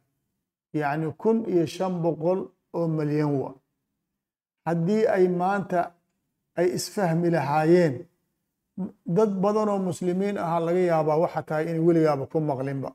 Yacni 0.81 1.13
kun 1.23 1.39
iyo 1.53 1.67
shan 1.67 1.95
boqol 2.03 2.41
oo 2.79 2.89
milyan 2.89 3.33
wa. 3.41 3.51
Haddii 4.67 5.05
ay 5.17 5.29
maanta 5.29 5.81
ay 6.59 6.67
isfahmi 6.77 7.29
lahaayeen 7.35 7.95
dad 9.17 9.31
badan 9.43 9.69
oo 9.69 9.79
muslimiin 9.79 10.37
ahaa 10.45 10.61
laga 10.67 10.79
yaabaa 10.91 11.19
waxa 11.25 11.43
tahay 11.49 11.65
inay 11.71 11.83
weligaaba 11.87 12.27
ku 12.33 12.39
maqlinba. 12.41 12.91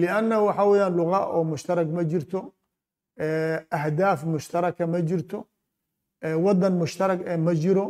Liannahu 0.00 0.46
waxa 0.48 0.64
weeyaan 0.70 0.94
luga 0.98 1.20
oo 1.34 1.44
mushtarak 1.52 1.88
ma 1.96 2.02
jirto 2.10 2.40
ahdaaf 3.78 4.20
mushtaraka 4.24 4.86
ma 4.92 5.00
jirto 5.08 5.38
waddan 6.44 6.74
mushtarak 6.82 7.20
ee 7.32 7.36
ma 7.36 7.52
jiro 7.62 7.86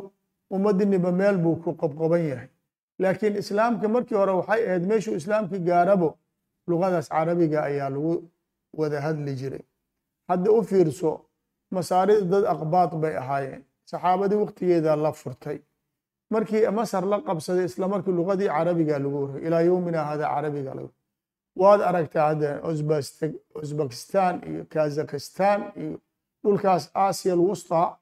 ummadiniba 0.50 1.12
meel 1.12 1.36
buu 1.38 1.56
ku 1.62 1.70
qobqoban 1.80 2.22
yahay. 2.30 2.48
Laakiin 2.98 3.36
islaamka 3.42 3.88
markii 3.88 4.14
hore 4.20 4.32
waxay 4.40 4.60
ahayd 4.66 4.84
meeshuu 4.90 5.14
islaamka 5.20 5.58
gaarabo 5.58 6.08
lugadaas 6.68 7.08
carabiga 7.08 7.58
ayaa 7.68 7.90
lagu 7.90 8.12
wada 8.78 9.00
hadli 9.00 9.34
jiray. 9.40 9.64
Hadda 10.28 10.50
u 10.52 10.62
fiirso 10.70 11.10
masaarida 11.70 12.24
dad 12.32 12.44
aqbaad 12.54 12.92
bay 13.02 13.14
ahaayeen. 13.22 13.62
Saxaabadii 13.90 14.38
waqtigeeda 14.44 14.96
la 14.96 15.12
furtay. 15.12 15.58
Markii 16.30 16.66
masar 16.78 17.04
la 17.12 17.18
qabsaday 17.26 17.64
isla 17.64 17.88
markii 17.88 18.12
lugadii 18.12 18.48
carabiga 18.56 18.98
lagu 18.98 19.16
waray 19.24 19.42
ilaa 19.46 19.60
yowmina 19.68 20.04
hada 20.04 20.24
carabiga 20.34 20.74
lagu 20.78 20.90
waad 21.60 21.80
aragtaa 21.88 22.26
hadda 22.30 22.50
uzbekistan 23.62 24.34
iyo 24.50 24.64
kazakhistan 24.72 25.60
iyo 25.76 25.98
dhulkaas 26.44 26.90
aasiya 26.94 27.34
alwustaa 27.34 27.96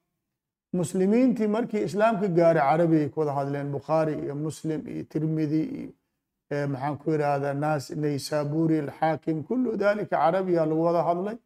muslimiintii 0.80 1.46
markii 1.56 1.82
islaamka 1.88 2.26
gaaray 2.38 2.62
carabigay 2.68 3.08
ku 3.12 3.20
wada 3.20 3.32
hadleen 3.38 3.68
bukhaari 3.76 4.14
iyo 4.24 4.34
muslim 4.46 4.80
iyo 4.92 5.04
tirmidi 5.12 5.62
iyo 5.78 6.68
maxaan 6.72 6.96
ku 7.00 7.06
yidhaahdaa 7.12 7.54
naas 7.64 7.84
naysaburi 8.02 8.76
alxaakim 8.84 9.36
kullu 9.48 9.76
dalika 9.82 10.16
carabiga 10.22 10.62
lagu 10.70 10.82
wada 10.88 11.02
hadlay. 11.08 11.36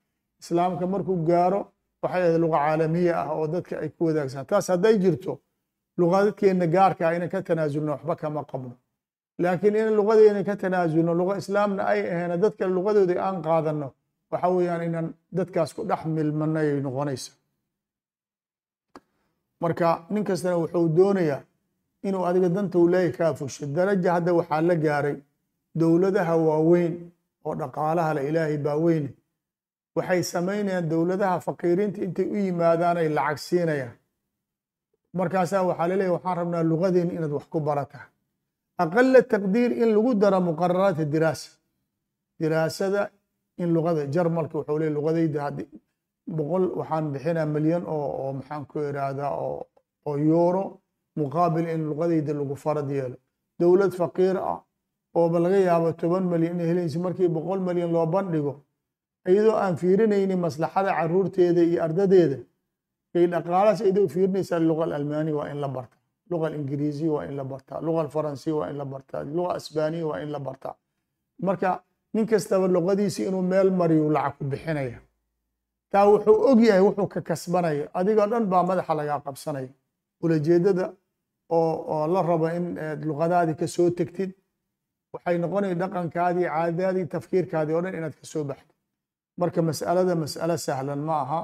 Islaamka 0.43 0.85
markuu 0.93 1.17
gaaro 1.31 1.61
waxay 2.03 2.23
ahayd 2.23 2.41
luga 2.45 2.59
caalamiya 2.65 3.13
ah 3.23 3.29
oo 3.37 3.47
dadka 3.55 3.75
ay 3.83 3.89
ku 3.97 4.01
wadaagsan. 4.07 4.45
Taas 4.51 4.67
hadday 4.73 4.95
jirto 5.03 5.33
lugadadkeenna 6.01 6.67
gaarka 6.75 7.03
ah 7.09 7.15
inaan 7.17 7.31
ka 7.35 7.41
tanaasulno 7.49 7.91
waxba 7.95 8.15
kama 8.23 8.43
qabno. 8.51 8.75
Laakiin 9.43 9.77
in 9.77 9.95
lugadeena 10.01 10.43
ka 10.49 10.55
tanaasulno 10.63 11.13
luga 11.21 11.35
islaamna 11.43 11.83
ay 11.93 12.01
aheena 12.13 12.37
dadka 12.45 12.65
lugadooda 12.77 13.15
aan 13.27 13.39
qaadano 13.47 13.89
waxa 14.33 14.49
weeyaan 14.55 14.83
inaan 14.89 15.09
dadkaas 15.39 15.71
ku 15.77 15.81
dhex 15.91 16.03
milmano 16.17 16.59
ay 16.61 16.81
noqonaysa 16.87 17.31
marka 19.63 19.89
nin 20.11 20.25
kastana 20.29 20.57
wuxuu 20.63 20.89
doonayaa 20.99 21.43
inuu 22.07 22.25
adiga 22.29 22.49
danta 22.57 22.79
u 22.79 22.89
leeyahy 22.93 23.13
kaa 23.19 23.33
fusho 23.39 23.67
daraja 23.77 24.13
hadda 24.17 24.33
waxaa 24.39 24.61
la 24.69 24.75
gaaray 24.85 25.17
dowladaha 25.81 26.35
waaweyn 26.49 26.93
oo 27.47 27.55
dhaqaalaha 27.61 28.15
le 28.17 28.21
ilaahay 28.29 28.59
baa 28.67 28.77
weyne 28.85 29.11
waxay 29.97 30.23
samaynayaan 30.33 30.89
dowladaha 30.93 31.37
faqiiriinta 31.47 31.99
intay 32.07 32.27
u 32.35 32.37
yimaadaan 32.47 32.97
ay 33.03 33.09
lacag 33.17 33.39
siinayaan. 33.47 33.95
Markaasaa 35.19 35.63
waxaa 35.69 35.89
laleeyahy 35.91 36.15
waxaan 36.17 36.37
rabnaa 36.41 36.63
lugadeena 36.71 37.13
inaad 37.17 37.33
wax 37.39 37.47
ku 37.53 37.59
barataa 37.69 38.05
aqala 38.83 39.21
taqdiir 39.33 39.71
in 39.83 39.89
lagu 39.97 40.11
daro 40.23 40.39
muqararaata 40.49 41.05
diraasa 41.13 41.51
diraasada 42.41 43.03
in 43.63 43.69
lugada 43.75 44.03
jarmalka 44.15 44.55
wuxuu 44.59 44.79
leey 44.81 44.91
lugadayda 44.97 45.39
haddi 45.47 45.65
boqol 46.37 46.65
waxaan 46.79 47.05
bixinaa 47.13 47.47
milyan 47.55 47.83
oo 47.95 48.33
maxaan 48.39 48.63
ku 48.71 48.77
idhaahdaa 48.89 49.33
oo 49.47 50.15
euro 50.39 50.65
muqaabil 51.21 51.67
in 51.75 51.81
lugadayda 51.91 52.33
lagu 52.41 52.55
farad 52.65 52.89
yeelo. 52.91 53.17
Dowlad 53.61 53.93
faqiir 54.01 54.37
ah 54.53 54.61
ooba 55.19 55.39
laga 55.45 55.59
yaabo 55.69 55.93
toban 56.01 56.25
milyan 56.33 56.55
inay 56.55 56.67
helaysa 56.71 56.99
markii 57.05 57.29
boqol 57.37 57.61
milyan 57.69 57.91
loo 57.95 58.07
bandhigo 58.15 58.55
iyadoo 59.31 59.57
aan 59.65 59.75
fiirinaynin 59.81 60.39
maslaxada 60.47 60.91
caruurteeda 60.99 61.63
iyo 61.71 61.79
ardadeeda. 61.87 62.39
Kay 63.13 63.25
dhaqaalahaas 63.33 63.81
iyadoo 63.85 64.09
fiirinaysaa 64.15 64.59
luga 64.71 64.83
alalmaani 64.89 65.33
waa 65.39 65.49
in 65.53 65.59
la 65.65 65.69
bartaa 65.77 66.01
luga 66.31 66.47
alingiriisi 66.47 67.07
waa 67.15 67.25
in 67.29 67.35
la 67.37 67.45
bartaa 67.45 67.79
luga 67.87 68.01
alfaransi 68.07 68.51
waa 68.59 68.69
in 68.71 68.77
la 68.81 68.85
bartaa 68.93 69.23
luga 69.37 69.51
asbaaniya 69.59 70.07
waa 70.11 70.19
in 70.25 70.31
la 70.35 70.39
bartaa 70.47 70.75
marka 71.47 71.71
nin 72.15 72.27
kastaba 72.31 72.67
luqadiisi 72.77 73.21
inuu 73.29 73.43
meel 73.53 73.71
mariyu 73.81 74.07
lacag 74.17 74.35
ku 74.39 74.45
bixinaya 74.51 74.99
taa 75.93 76.07
wuxuu 76.13 76.37
og 76.51 76.61
yahay 76.69 76.83
wuxuu 76.89 77.09
ka 77.15 77.21
kasbanaya 77.29 77.85
adigoo 77.99 78.27
dhan 78.33 78.45
baa 78.53 78.63
madaxa 78.71 78.95
lagaa 79.01 79.21
qabsanaya 79.27 79.71
ulajeedada 80.23 80.85
oo 81.57 81.73
oo 81.95 82.07
la 82.15 82.21
rabo 82.31 82.47
in 82.59 82.67
luqadaadii 83.09 83.57
ka 83.61 83.67
soo 83.75 83.91
tegtid 83.99 84.31
waxay 85.13 85.37
noqonaya 85.43 85.75
dhaqankaadii 85.83 86.47
caadadaadii 86.55 87.07
tafkiirkaadii 87.15 87.75
oo 87.77 87.83
dhan 87.85 87.95
inaad 87.99 88.15
ka 88.21 88.25
soo 88.33 88.45
baxdo. 88.51 88.73
Marka 89.41 89.61
mas'alada 89.71 90.15
mas'alo 90.25 90.57
sahlan 90.67 91.01
ma 91.09 91.15
aha 91.25 91.41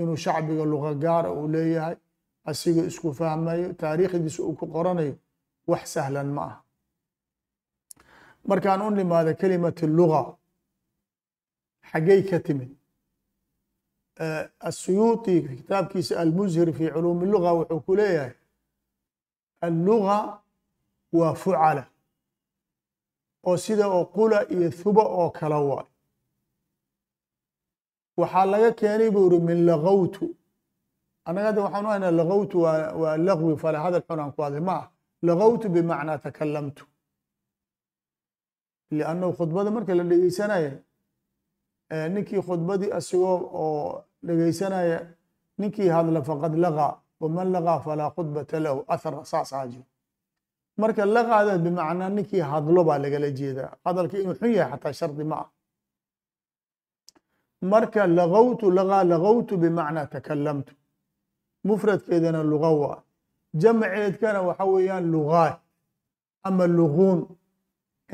inuu 0.00 0.16
shacbiga 0.24 0.64
luqa 0.72 0.90
gaara 1.04 1.28
uu 1.38 1.46
leeyahay 1.54 1.96
asiga 2.50 2.82
isku 2.90 3.08
fahmayo 3.18 3.68
taariikhdiisa 3.82 4.40
uu 4.42 4.54
ku 4.60 4.64
qoranayo 4.74 5.14
wax 5.70 5.84
sahlan 5.94 6.28
ma 6.36 6.42
aha. 6.48 6.58
Markaan 8.48 8.80
u 8.86 8.90
nimaado 8.90 9.32
kelimati 9.40 9.86
luga 9.98 10.20
xaggay 11.90 12.20
ka 12.30 12.38
timid 12.46 12.70
asuyuuti 14.68 15.34
kitaabkiisa 15.42 16.20
almuzhir 16.20 16.72
fi 16.72 16.90
culuumi 16.94 17.26
luga 17.26 17.52
wuxuu 17.58 17.80
ku 17.86 17.96
leeyahay 17.96 18.32
alluga 19.60 20.16
waa 21.12 21.34
fucala 21.34 21.84
oo 23.46 23.56
sida 23.56 23.86
oo 23.88 24.04
qula 24.04 24.38
iyo 24.52 24.70
huba 24.84 25.02
oo 25.02 25.30
kala 25.30 25.58
waay. 25.60 25.86
Waxaa 28.16 28.44
laga 28.52 28.70
keenay 28.72 29.10
buu 29.10 29.26
uri 29.26 29.38
min 29.40 29.58
lagawtu. 29.66 30.34
Annaga 31.26 31.46
hadda 31.46 31.62
waxaan 31.62 31.84
u 31.86 31.88
haynaa 31.88 32.10
lagawtu 32.10 32.56
waa 32.62 33.16
lagwi 33.16 33.56
fale 33.56 33.78
hadal 33.78 34.02
xun 34.08 34.20
aan 34.20 34.32
ku 34.32 34.42
hadlay 34.42 34.60
ma 34.60 34.74
ah 34.80 34.86
lagawtu 35.22 35.68
bimacnaa 35.74 36.18
takalamtu 36.18 36.84
liannahu 38.90 39.32
khudbada 39.38 39.70
marka 39.70 39.94
la 39.94 40.04
dhegeysanaya 40.10 40.72
ninkii 42.14 42.42
khudbadii 42.48 42.90
asigoo 42.98 43.36
oo 43.62 44.04
dhegeysanaya 44.26 44.98
ninkii 45.60 45.88
hadla 45.96 46.20
faqad 46.28 46.54
lagaa 46.64 46.94
waman 47.20 47.48
lagaa 47.54 47.78
falaa 47.86 48.10
khudbata 48.16 48.56
lahu 48.64 48.78
athar 48.94 49.14
saasaa 49.32 49.66
jiro. 49.70 49.86
Marka 50.80 51.02
lagaada 51.16 51.58
bimacnaa 51.64 52.08
ninkii 52.16 52.42
hadlo 52.50 52.80
baa 52.88 52.98
lagala 53.04 53.28
jeedaa 53.38 53.70
hadalka 53.84 54.16
inuu 54.22 54.34
xun 54.40 54.52
yahay 54.58 54.72
xataa 54.72 54.92
shardi 55.00 55.24
ma 55.30 55.36
ah 55.42 55.48
marka 57.72 58.00
lagawtu 58.18 58.66
lagaa 58.78 59.04
lagawtu 59.12 59.52
bimacnaa 59.62 60.06
takalamtu. 60.14 60.72
Mufradkeedana 61.66 62.40
luga 62.52 62.70
waa. 62.80 62.98
Jamceedkana 63.62 64.40
waxa 64.48 64.64
weeyaan 64.72 65.06
lugaat 65.14 65.56
ama 66.46 66.64
luguun 66.78 67.20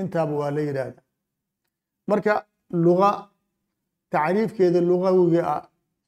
intaaba 0.00 0.34
waa 0.40 0.50
la 0.56 0.60
yidhaahda 0.66 1.02
marka 2.10 2.32
luga 2.84 3.10
tacriifkeeda 4.12 4.80
lugawiga 4.90 5.42
ah 5.54 5.62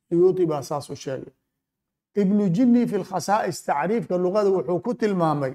suyuuti 0.09 0.47
baa 0.47 0.63
saas 0.63 0.91
u 0.91 0.97
sheegay. 0.97 1.33
Ibnu 2.15 2.49
jini 2.49 2.87
fi 2.87 2.97
lkhasaa'is 2.99 3.65
tacriifka 3.65 4.17
lugada 4.19 4.51
wuxuu 4.51 4.81
ku 4.85 4.95
tilmaamay. 4.95 5.55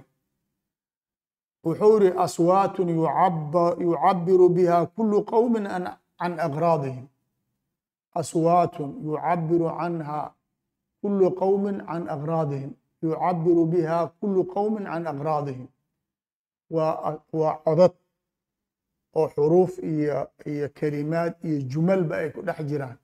Wuxuu 1.65 1.93
yiri 1.93 2.09
aswaatun 2.17 2.89
yucabiru 3.79 4.49
biha 4.49 4.85
kulu 4.85 5.23
qowmin 5.25 5.65
can 6.19 6.39
agraadihim. 6.39 7.05
Aswaatun 8.15 8.89
yucabiru 9.05 9.69
canha 9.79 10.33
kulu 11.01 11.31
qowmin 11.39 11.77
can 11.87 12.07
agraadihim. 12.09 12.71
Yucabiru 13.03 13.65
biha 13.65 14.07
kulu 14.19 14.43
qowmin 14.53 14.83
can 14.85 15.05
agraadihim. 15.07 15.67
Waa 16.69 17.17
codad 17.65 17.91
oo 19.15 19.27
xuruuf 19.27 19.79
iyo 19.83 20.27
iyo 20.45 20.69
kelimaad 20.69 21.33
iyo 21.43 21.57
jumalba 21.71 22.15
ay 22.17 22.29
ku 22.31 22.41
dhex 22.41 22.59
jiraan 22.69 22.97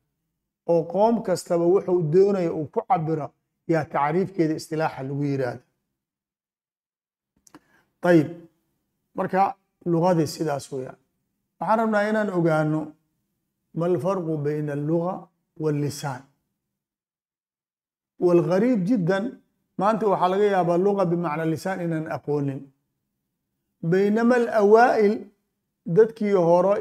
oo 0.71 0.82
qoom 0.93 1.15
kastaba 1.27 1.65
wuxuu 1.73 1.99
doonaya 2.13 2.51
uu 2.60 2.65
ku 2.73 2.80
cabiro 2.89 3.27
yaa 3.71 3.86
tacriifkeeda 3.93 4.53
istilaaxa 4.60 5.01
lagu 5.08 5.23
yiraahda 5.32 5.63
ayib 8.10 8.30
marka 9.17 9.41
lugadii 9.91 10.30
sidaas 10.36 10.65
weyaan 10.73 10.99
waxaan 11.60 11.77
rabnaa 11.82 12.03
inaan 12.10 12.30
ogaano 12.38 12.80
ma 13.77 13.86
alfarqu 13.91 14.34
bayna 14.45 14.71
alluga 14.80 15.13
wallisaan. 15.63 16.21
Walgariib 18.25 18.80
jiddan 18.89 19.25
maanta 19.80 20.06
waxaa 20.12 20.30
laga 20.34 20.45
yaabaa 20.56 20.80
luga 20.86 21.03
bimacna 21.12 21.45
lisaan 21.53 21.80
inaan 21.86 22.08
aqoonin. 22.17 22.60
Baynama 23.91 24.36
alawaa'il 24.41 25.15
dadkii 25.95 26.32
hore 26.47 26.73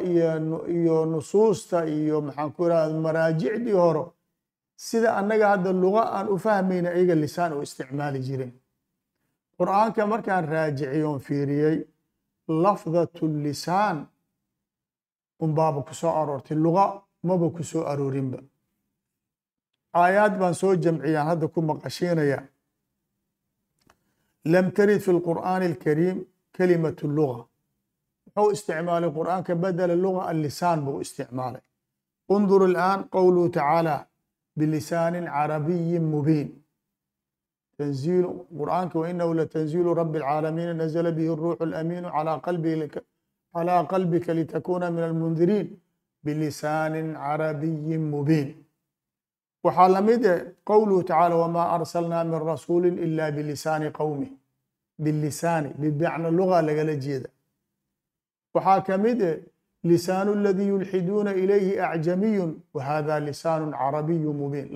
iyo 0.76 0.96
nusuusta 1.12 1.78
iyo 1.86 2.20
maxaan 2.26 2.50
ku 2.54 2.60
irahda 2.66 2.94
maraajicdii 3.06 3.72
hore 3.84 4.04
sida 4.86 5.08
annaga 5.18 5.46
hadda 5.52 5.70
luga 5.72 6.02
aan 6.16 6.26
u 6.34 6.36
fahmayna 6.44 6.88
ayaga 6.96 7.14
lisaan 7.24 7.52
u 7.58 7.62
isticmaali 7.66 8.18
jireen 8.26 8.52
qur'aanka 9.58 10.06
markaan 10.12 10.44
raajiciyoon 10.54 11.18
fiiriyey 11.26 11.76
lafdatu 12.64 13.24
lisaan 13.44 13.98
unbaaba 15.44 15.80
ku 15.88 15.94
soo 16.00 16.12
aroortay 16.20 16.56
luga 16.64 16.84
maba 17.26 17.46
ku 17.56 17.62
soo 17.70 17.84
aroorinba. 17.92 18.38
Aayaad 20.00 20.34
baan 20.40 20.54
soo 20.60 20.74
jamciyaan 20.84 21.26
hadda 21.30 21.46
ku 21.54 21.60
maqashiinaya 21.68 22.38
lam 24.52 24.66
tarid 24.76 25.00
fi 25.04 25.10
lqur'aani 25.18 25.64
alkariim 25.72 26.18
kalimatu 26.56 27.08
luga 27.16 27.38
u 28.44 28.50
isticmaalay 28.56 29.10
qur'aanka 29.18 29.52
badala 29.64 29.94
luga 30.04 30.22
allisaan 30.32 30.78
buu 30.86 30.98
isticmaalay 31.04 31.62
undur 32.34 32.60
ilaan 32.68 33.00
qowluhu 33.14 33.48
tacaala 33.56 33.96
bilisaanin 34.58 35.26
carabiyin 35.36 36.04
mubiin 36.14 36.48
tanziilu 37.78 38.28
qur'aanka 38.58 38.96
wainahu 39.02 39.32
latanziilu 39.40 39.90
rabi 40.00 40.18
alcaalamiina 40.18 40.74
nazla 40.82 41.10
bihi 41.18 41.30
ruuxu 41.42 41.64
lamiinu 41.72 42.08
calaa 43.54 43.84
qalbika 43.92 44.30
litakuna 44.38 44.86
min 44.96 45.02
almundiriin 45.10 45.68
bilisaanin 46.24 47.08
carabiyin 47.24 48.02
mubiin 48.14 48.48
waxaa 49.64 49.88
la 49.94 50.00
mid 50.08 50.22
e 50.32 50.34
qowluhu 50.70 51.02
tacaala 51.10 51.36
wamaa 51.42 51.68
arsalnaa 51.76 52.24
min 52.32 52.40
rasuuli 52.52 52.88
ila 53.04 53.24
bilisaani 53.36 53.88
qowmi 54.00 54.28
bilisaani 55.04 55.68
bimacna 55.80 56.28
luga 56.38 56.58
lagala 56.68 56.94
jeeda 57.04 57.28
waxaa 58.56 58.80
ka 58.86 58.98
mide 59.04 59.30
eh, 59.32 59.42
lisaanu 59.90 60.30
اladii 60.38 60.68
yulxiduuna 60.74 61.30
ilayhi 61.42 61.80
acjamiyun 61.80 62.50
wa 62.74 62.82
hada 62.88 63.20
lisaanu 63.28 63.70
carabiyu 63.80 64.32
mubiin. 64.40 64.68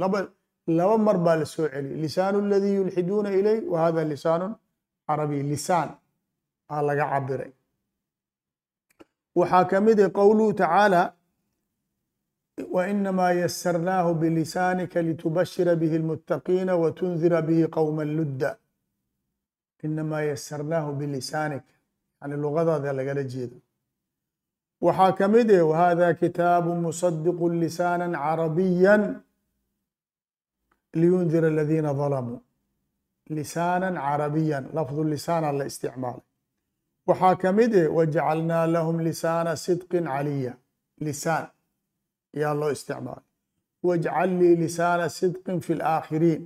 Laba 0.79 0.99
mar 1.07 1.17
baa 1.27 1.37
la 1.37 1.47
soo 1.55 1.69
celiyey. 1.69 2.01
Lisaanu 2.05 2.39
ladii 2.53 2.75
yulxiduuna 2.81 3.31
ilayh 3.41 3.61
wa 3.73 3.79
hada 3.85 4.05
lisaanu 4.13 4.47
carabiy. 5.07 5.43
Lisaan 5.53 5.89
aa 6.71 6.83
laga 6.89 7.05
cabiray 7.13 7.53
waxaa 9.41 9.65
ka 9.71 9.81
mide 9.81 10.03
eh, 10.03 10.13
qowluhu 10.19 10.53
tacaala 10.63 11.03
wainamaa 12.75 13.33
yasarnaahu 13.33 14.15
bilisaanika 14.15 15.03
litubashira 15.03 15.77
bihi 15.77 15.97
اlmutaqiina 16.01 16.77
watundira 16.83 17.43
bihi 17.43 17.65
qowma 17.77 18.05
ludda. 18.05 18.51
Inamaa 19.85 20.23
yasarnaahu 20.33 20.93
bilisaanika 20.99 21.73
yani 22.21 22.37
lugadooda 22.37 22.93
lagala 22.93 23.23
jeedo 23.23 23.57
waxaa 24.87 25.13
ka 25.19 25.27
mid 25.29 25.51
eh 25.51 25.63
whada 25.73 26.09
kitaabu 26.21 26.71
musadiqu 26.85 27.45
lisaana 27.63 28.07
carabiya 28.17 28.95
liyundira 31.01 31.49
aladiina 31.49 31.91
dalamuu 32.01 32.41
lisaana 33.37 33.89
carabiya 34.01 34.59
lafdu 34.77 35.05
lisaana 35.13 35.53
la 35.59 35.65
isticmaalay. 35.71 36.25
Waxaa 37.09 37.35
ka 37.43 37.53
mid 37.59 37.73
eh 37.83 37.89
wajacalnaa 37.97 38.67
lahum 38.75 38.97
lisaana 39.09 39.53
sidqin 39.65 40.05
caliya. 40.13 40.53
Lisaan 41.07 41.47
ayaa 42.37 42.55
loo 42.61 42.71
isticmaalay. 42.77 43.27
Wajcal 43.89 44.31
lii 44.41 44.57
lisaana 44.65 45.07
sidqin 45.19 45.59
fi 45.67 45.73
laakhiriin. 45.81 46.43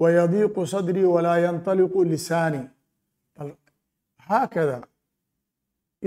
Wayadiiqu 0.00 0.60
sadrii 0.72 1.04
walaa 1.14 1.38
yantaliqu 1.46 2.04
lisaani. 2.12 2.62
Haakada 4.28 4.76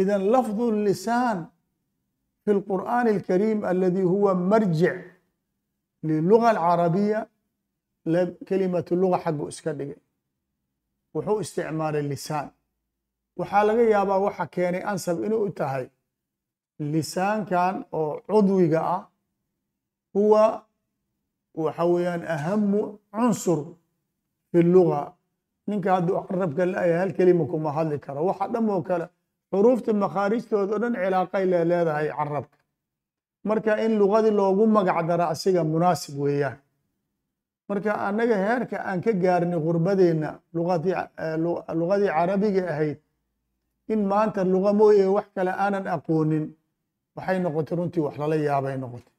idan 0.01 0.23
lafظ 0.35 0.59
الlisaan 0.75 1.39
fi 2.45 2.51
اlqur'an 2.57 3.07
الkariim 3.15 3.59
aladi 3.71 4.03
huwa 4.13 4.33
marjic 4.51 4.99
liluga 6.09 6.47
اlcarabiya 6.55 7.21
kelimatu 8.49 8.93
luga 9.03 9.19
xaggu 9.25 9.45
iska 9.53 9.71
dhigay 9.79 10.01
wuxuu 11.15 11.39
isticmaalay 11.45 12.05
lisaan 12.13 12.49
waxaa 13.39 13.65
laga 13.69 13.83
yaabaa 13.95 14.19
waxa 14.27 14.45
keenay 14.55 14.83
ansab 14.93 15.17
inuu 15.27 15.43
u 15.49 15.51
tahay 15.59 15.87
lisaankan 16.93 17.75
oo 17.99 18.21
cudwiga 18.29 18.81
ah 18.97 19.03
huwa 20.15 20.45
waxa 21.65 21.85
weeyaan 21.93 22.23
ahamu 22.35 22.81
cunsur 23.13 23.61
fi 24.51 24.59
luga 24.75 25.01
ninka 25.69 25.89
hadduu 25.95 26.21
carabka 26.29 26.63
la-yahay 26.67 26.99
hal 27.03 27.13
kelima 27.17 27.45
kuma 27.53 27.71
hadli 27.77 27.99
karo 28.05 28.21
waxa 28.29 28.45
dham 28.53 28.69
oo 28.75 28.83
kale 28.89 29.07
xuruufta 29.52 29.92
makhaarijtooda 30.04 30.74
o 30.76 30.80
dhan 30.84 30.94
cilaaqay 31.02 31.46
le 31.52 31.60
leedahay 31.72 32.08
carabka. 32.18 32.58
Marka 33.48 33.72
in 33.86 33.94
lugadii 34.02 34.32
loogu 34.40 34.64
magac 34.76 35.00
daro 35.10 35.26
asiga 35.34 35.62
munaasib 35.74 36.16
weeyaan. 36.24 36.58
Marka 37.70 37.92
annaga 38.08 38.36
heerka 38.46 38.78
aan 38.90 39.00
ka 39.06 39.12
gaarnay 39.24 39.60
gurbadeenna 39.66 40.30
lugadii 40.54 42.10
carabiga 42.18 42.64
ahayd 42.74 42.98
in 43.94 44.00
maanta 44.12 44.42
luga 44.54 44.72
mooye 44.80 45.06
wax 45.16 45.28
kale 45.36 45.52
aanan 45.64 45.86
aqoonin 45.96 46.46
waxay 47.16 47.38
noqotay 47.44 47.76
runtii 47.78 48.04
wax 48.06 48.16
lala 48.22 48.36
yaabay 48.48 48.76
noqotay. 48.84 49.14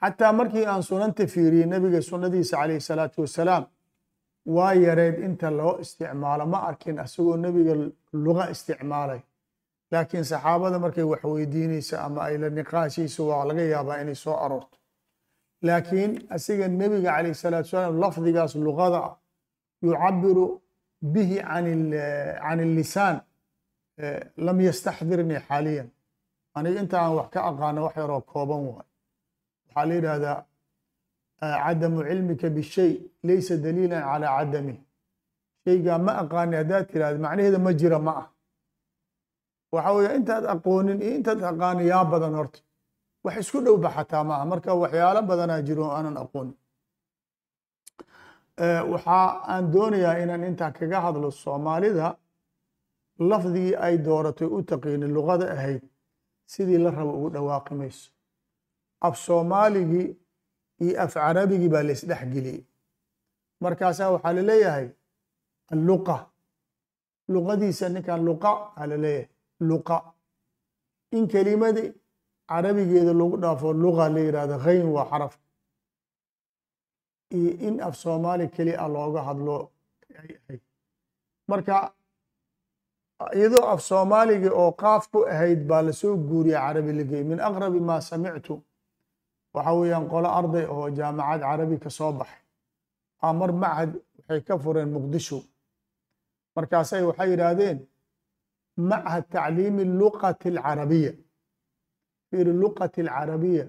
Xataa 0.00 0.32
markii 0.38 0.64
aan 0.72 0.82
sunanta 0.88 1.24
fiiriyey 1.32 1.66
nebiga 1.72 2.00
sunadiisa 2.10 2.56
calayh 2.60 2.80
salaatu 2.88 3.18
wasalaam 3.24 3.64
waa 4.54 4.74
yareed 4.84 5.16
inta 5.26 5.48
loo 5.58 5.74
isticmaalo 5.84 6.44
ma 6.52 6.58
arkin 6.68 6.98
asagoo 7.04 7.36
nebiga 7.44 7.74
luga 8.24 8.44
isticmaalay 8.54 9.20
laakiin 9.92 10.24
saxaabada 10.30 10.78
markay 10.84 11.04
wax 11.12 11.22
weydiinaysa 11.34 11.96
ama 12.06 12.20
ay 12.28 12.36
la 12.42 12.48
niqaashiisa 12.58 13.20
waa 13.30 13.44
laga 13.48 13.62
yaabaa 13.74 14.00
inay 14.02 14.14
soo 14.24 14.36
aroorto. 14.44 14.76
Laakiin 15.66 16.12
asiga 16.34 16.66
nebiga 16.80 17.10
calayh 17.16 17.34
salaatu 17.42 17.66
wasalaam 17.68 17.96
lafdigaas 18.02 18.52
lugada 18.66 18.98
ah 19.08 19.14
yucabiru 19.82 20.44
bihi 21.14 21.36
can 22.42 22.58
illisaan 22.66 23.16
lam 24.46 24.58
yastaxdirnii 24.68 25.40
xaaliyan. 25.48 25.88
Aniga 26.56 26.80
inta 26.82 26.96
aan 27.02 27.14
wax 27.18 27.28
ka 27.34 27.40
aqaano 27.50 27.80
wax 27.86 27.94
yaroo 28.00 28.20
kooban 28.32 28.62
waay. 28.68 28.86
Waxaa 29.66 29.84
la 29.88 29.94
yidhaahdaa 29.98 30.38
cadamu 31.40 32.00
cilmika 32.08 32.48
bishay 32.56 32.92
laysa 33.28 33.54
daliilan 33.64 34.02
calaa 34.08 34.32
cadamih 34.38 34.78
shaygaa 35.64 35.98
ma 36.06 36.12
aqaani 36.22 36.54
haddaad 36.60 36.84
tirahda 36.90 37.18
macnaheeda 37.24 37.58
ma 37.66 37.72
jira 37.80 37.98
ma 38.06 38.12
ah 38.22 38.26
waxa 39.74 39.90
weeye 39.96 40.10
intaad 40.18 40.44
aqoonin 40.54 40.98
iyo 41.04 41.12
intaad 41.18 41.40
aqaani 41.52 41.82
yaa 41.92 42.04
badan 42.12 42.34
horta 42.38 42.58
wax 43.24 43.34
isku 43.42 43.58
dhowba 43.66 43.88
xataa 43.96 44.24
ma 44.28 44.34
aha 44.36 44.44
marka 44.52 44.70
waxyaalo 44.82 45.20
badanaa 45.30 45.60
jiro 45.68 45.84
aanan 45.96 46.16
aqoonin 46.24 46.56
waxaa 48.92 49.26
aan 49.52 49.64
doonayaa 49.72 50.16
inaan 50.22 50.44
intaa 50.50 50.70
kaga 50.78 50.98
hadlo 51.06 51.28
soomaalida 51.44 52.06
lafdigii 53.30 53.74
ay 53.86 53.94
dooratay 54.06 54.48
u 54.56 54.58
taqiini 54.70 55.06
luqada 55.16 55.46
ahayd 55.54 55.82
sidii 56.52 56.78
la 56.84 56.90
rabo 56.98 57.12
ugu 57.18 57.28
dhawaaqi 57.34 57.74
mayso 57.80 58.08
af 59.06 59.14
soomaaligii 59.26 60.06
iyo 60.84 60.94
af 61.02 61.12
carabigii 61.14 61.68
baa 61.74 61.82
laisdhex 61.88 62.22
geliyey 62.34 62.60
markaasaa 63.62 64.10
waxaa 64.14 64.32
la 64.38 64.42
leeyahay 64.50 64.88
alluqa 65.74 66.16
luqadiisa 67.32 67.86
ninkan 67.94 68.20
luqa 68.28 68.50
aa 68.78 68.86
la 68.90 68.96
leeyahay 69.04 69.28
luqa. 69.70 69.96
In 71.16 71.24
kelimadii 71.32 71.88
carabigeeda 72.50 73.12
lagu 73.20 73.36
dhaafo 73.42 73.68
luqa 73.84 74.04
la 74.14 74.20
yihahdo 74.26 74.56
hayn 74.64 74.86
waa 74.94 75.06
xaraf. 75.10 75.34
Iyo 77.38 77.50
in 77.68 77.74
af 77.86 77.94
soomaali 78.02 78.46
keli 78.54 78.72
a 78.84 78.86
looga 78.94 79.20
hadlo 79.28 79.56
ay 80.20 80.30
ahayd. 80.38 80.60
Marka 81.50 81.74
iyadoo 83.38 83.64
af 83.72 83.80
soomaaliga 83.88 84.50
oo 84.62 84.72
qaaf 84.82 85.04
ku 85.12 85.18
ahayd 85.32 85.60
baa 85.70 85.82
la 85.86 85.92
soo 86.00 86.14
guuriya 86.28 86.58
carabi 86.64 86.92
lagey 86.98 87.22
min 87.30 87.38
aqrabi 87.48 87.80
maa 87.88 88.00
samictu 88.08 88.54
waxa 89.56 89.72
weeyaan 89.78 90.06
qolo 90.12 90.28
arday 90.38 90.64
oo 90.74 90.86
jaamacad 90.98 91.40
carabi 91.48 91.76
ka 91.84 91.90
soo 91.98 92.12
baxay. 92.18 92.40
Amar 93.28 93.50
machad 93.62 93.90
waxay 94.18 94.40
ka 94.46 94.54
fureen 94.62 94.90
muqdisho. 94.96 95.38
Markaasay 96.56 97.02
waxay 97.08 97.28
yidhaahdeen 97.32 97.78
machad 98.90 99.24
tacliimi 99.32 99.84
luqati 100.00 100.48
alcarabiya. 100.54 101.12
Fiiri 102.28 102.52
luqati 102.62 103.00
alcarabiya 103.00 103.64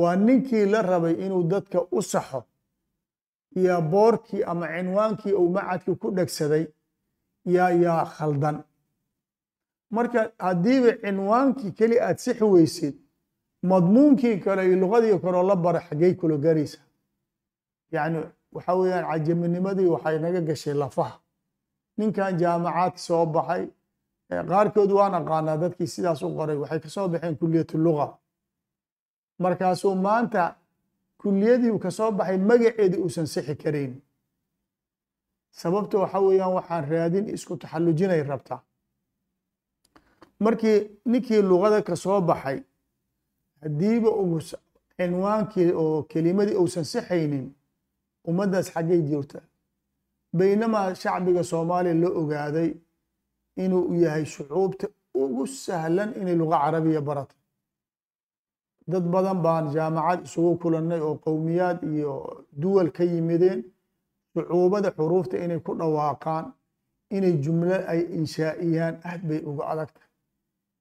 waa 0.00 0.16
ninkii 0.26 0.66
la 0.72 0.80
rabay 0.90 1.14
inuu 1.24 1.42
dadka 1.52 1.78
u 1.96 2.02
saxo 2.12 2.40
yaa 3.64 3.80
boorkii 3.92 4.42
ama 4.50 4.66
cinwaankii 4.74 5.32
uu 5.40 5.48
macadka 5.56 5.92
ku 6.00 6.08
dhegsaday 6.16 6.64
yaa 7.54 7.70
yaa 7.84 8.04
khaldan. 8.16 8.56
Marka 9.94 10.20
haddiiba 10.46 10.90
cinwaankii 11.02 11.70
keli 11.78 11.96
aad 12.00 12.18
sixi 12.24 12.44
weysid 12.54 12.94
madmuunkii 13.62 14.36
kale 14.44 14.62
iyo 14.66 14.76
luqadii 14.82 15.18
kaleo 15.24 15.42
la 15.42 15.56
bara 15.56 15.80
xaggey 15.80 16.14
kula 16.14 16.36
garaysa 16.36 16.78
yacni 17.92 18.18
waxa 18.52 18.74
weeyaan 18.78 19.04
cajaminimadii 19.10 19.86
waxay 19.94 20.18
naga 20.18 20.40
gashay 20.40 20.74
lafaha. 20.74 21.18
Ninkan 21.98 22.38
jaamacaad 22.40 22.96
soo 22.96 23.26
baxay 23.26 23.64
qaarkood 24.50 24.90
waan 24.98 25.14
aqaanaa 25.14 25.56
dadkii 25.62 25.86
sidaas 25.94 26.22
u 26.22 26.28
qoray 26.36 26.56
waxay 26.62 26.80
ka 26.80 26.88
soo 26.88 27.08
baxeen 27.08 27.36
kuliyatu 27.36 27.78
luga 27.78 28.06
markaasuu 29.38 29.94
maanta 29.94 30.42
kuliyadii 31.20 31.78
ka 31.78 31.90
soo 31.90 32.10
baxay 32.18 32.38
magaceedii 32.38 33.00
uusan 33.04 33.26
sixi 33.26 33.54
karayn 33.62 33.92
sababta 35.60 35.98
waxa 35.98 36.18
weeyaan 36.26 36.52
waxaan 36.58 36.84
raadin 36.90 37.28
isku 37.36 37.56
taxallujinay 37.56 38.22
rabtaa 38.22 38.60
markii 40.40 40.78
ninkii 41.10 41.42
luqada 41.50 41.82
ka 41.82 41.96
soo 41.96 42.20
baxay 42.20 42.58
haddiiba 43.62 44.10
cinwaankii 44.96 45.70
oo 45.82 46.02
kelimadii 46.10 46.56
uusan 46.62 46.84
sixaynin 46.92 47.46
ummaddaas 48.28 48.66
xaggay 48.74 49.00
jirta 49.10 49.38
baynamaa 50.38 50.94
shacbiga 51.02 51.42
soomaaliya 51.50 51.94
la 52.02 52.08
ogaaday 52.20 52.70
inuu 53.64 53.94
yahay 54.04 54.24
shucuubta 54.34 54.86
ugu 55.22 55.46
sahlan 55.46 56.10
inay 56.20 56.36
luqa 56.40 56.56
carabiya 56.64 57.00
barato 57.08 57.34
dad 58.90 59.04
badan 59.14 59.38
baan 59.44 59.64
jaamacad 59.74 60.20
isugu 60.26 60.52
kulannay 60.62 61.00
oo 61.08 61.14
qowmiyaad 61.24 61.78
iyo 61.94 62.12
duwal 62.62 62.88
ka 62.96 63.04
yimideen 63.12 63.60
shucuubada 64.34 64.88
xuruufta 64.96 65.36
inay 65.44 65.60
ku 65.66 65.72
dhawaaqaan 65.80 66.44
inay 67.16 67.34
jumlo 67.44 67.74
ay 67.92 68.00
inshaa'iyaan 68.18 68.94
aad 69.10 69.20
bay 69.28 69.40
uga 69.50 69.64
adagtahay 69.72 70.01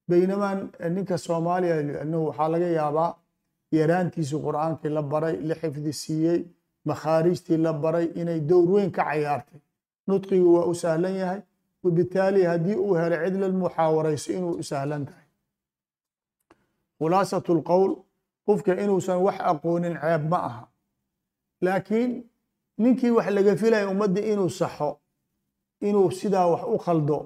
baynamaa 0.10 0.54
ninka 0.96 1.18
soomaaliya 1.26 1.76
annahu 2.04 2.24
waxaa 2.28 2.50
laga 2.54 2.70
yaabaa 2.80 3.12
yaraantiisii 3.78 4.40
qur'aankii 4.48 4.90
la 4.98 5.02
baray 5.12 5.36
la 5.50 5.56
xifdi 5.62 5.94
siiyey 6.02 6.40
makhaarijtii 6.90 7.58
la 7.66 7.74
baray 7.84 8.06
inay 8.22 8.40
dowr 8.50 8.70
weyn 8.74 8.92
ka 8.92 9.04
cayaartay 9.10 9.60
nudqigu 10.08 10.50
waa 10.56 10.66
u 10.72 10.76
sahlan 10.76 11.16
yahay 11.22 11.42
wabitaali 11.84 12.42
haddii 12.52 12.76
uu 12.86 12.94
helo 13.00 13.16
cid 13.26 13.36
la 13.42 13.48
muxaawarayso 13.62 14.30
inuu 14.38 14.54
u 14.62 14.64
sahlan 14.64 15.06
tahay. 15.06 15.26
Khulaasatu 17.00 17.52
lqowl 17.60 17.92
qofka 18.46 18.72
inuusan 18.84 19.18
wax 19.26 19.38
aqoonin 19.52 19.96
ceeb 20.02 20.24
ma 20.32 20.38
aha. 20.50 20.64
Laakiin 21.66 22.12
ninkii 22.82 23.12
wax 23.18 23.28
laga 23.36 23.54
filaya 23.62 23.90
ummaddii 23.94 24.26
inuu 24.34 24.50
saxo 24.60 24.90
inuu 25.88 26.12
sidaa 26.20 26.48
wax 26.54 26.64
u 26.74 26.78
khaldo 26.86 27.18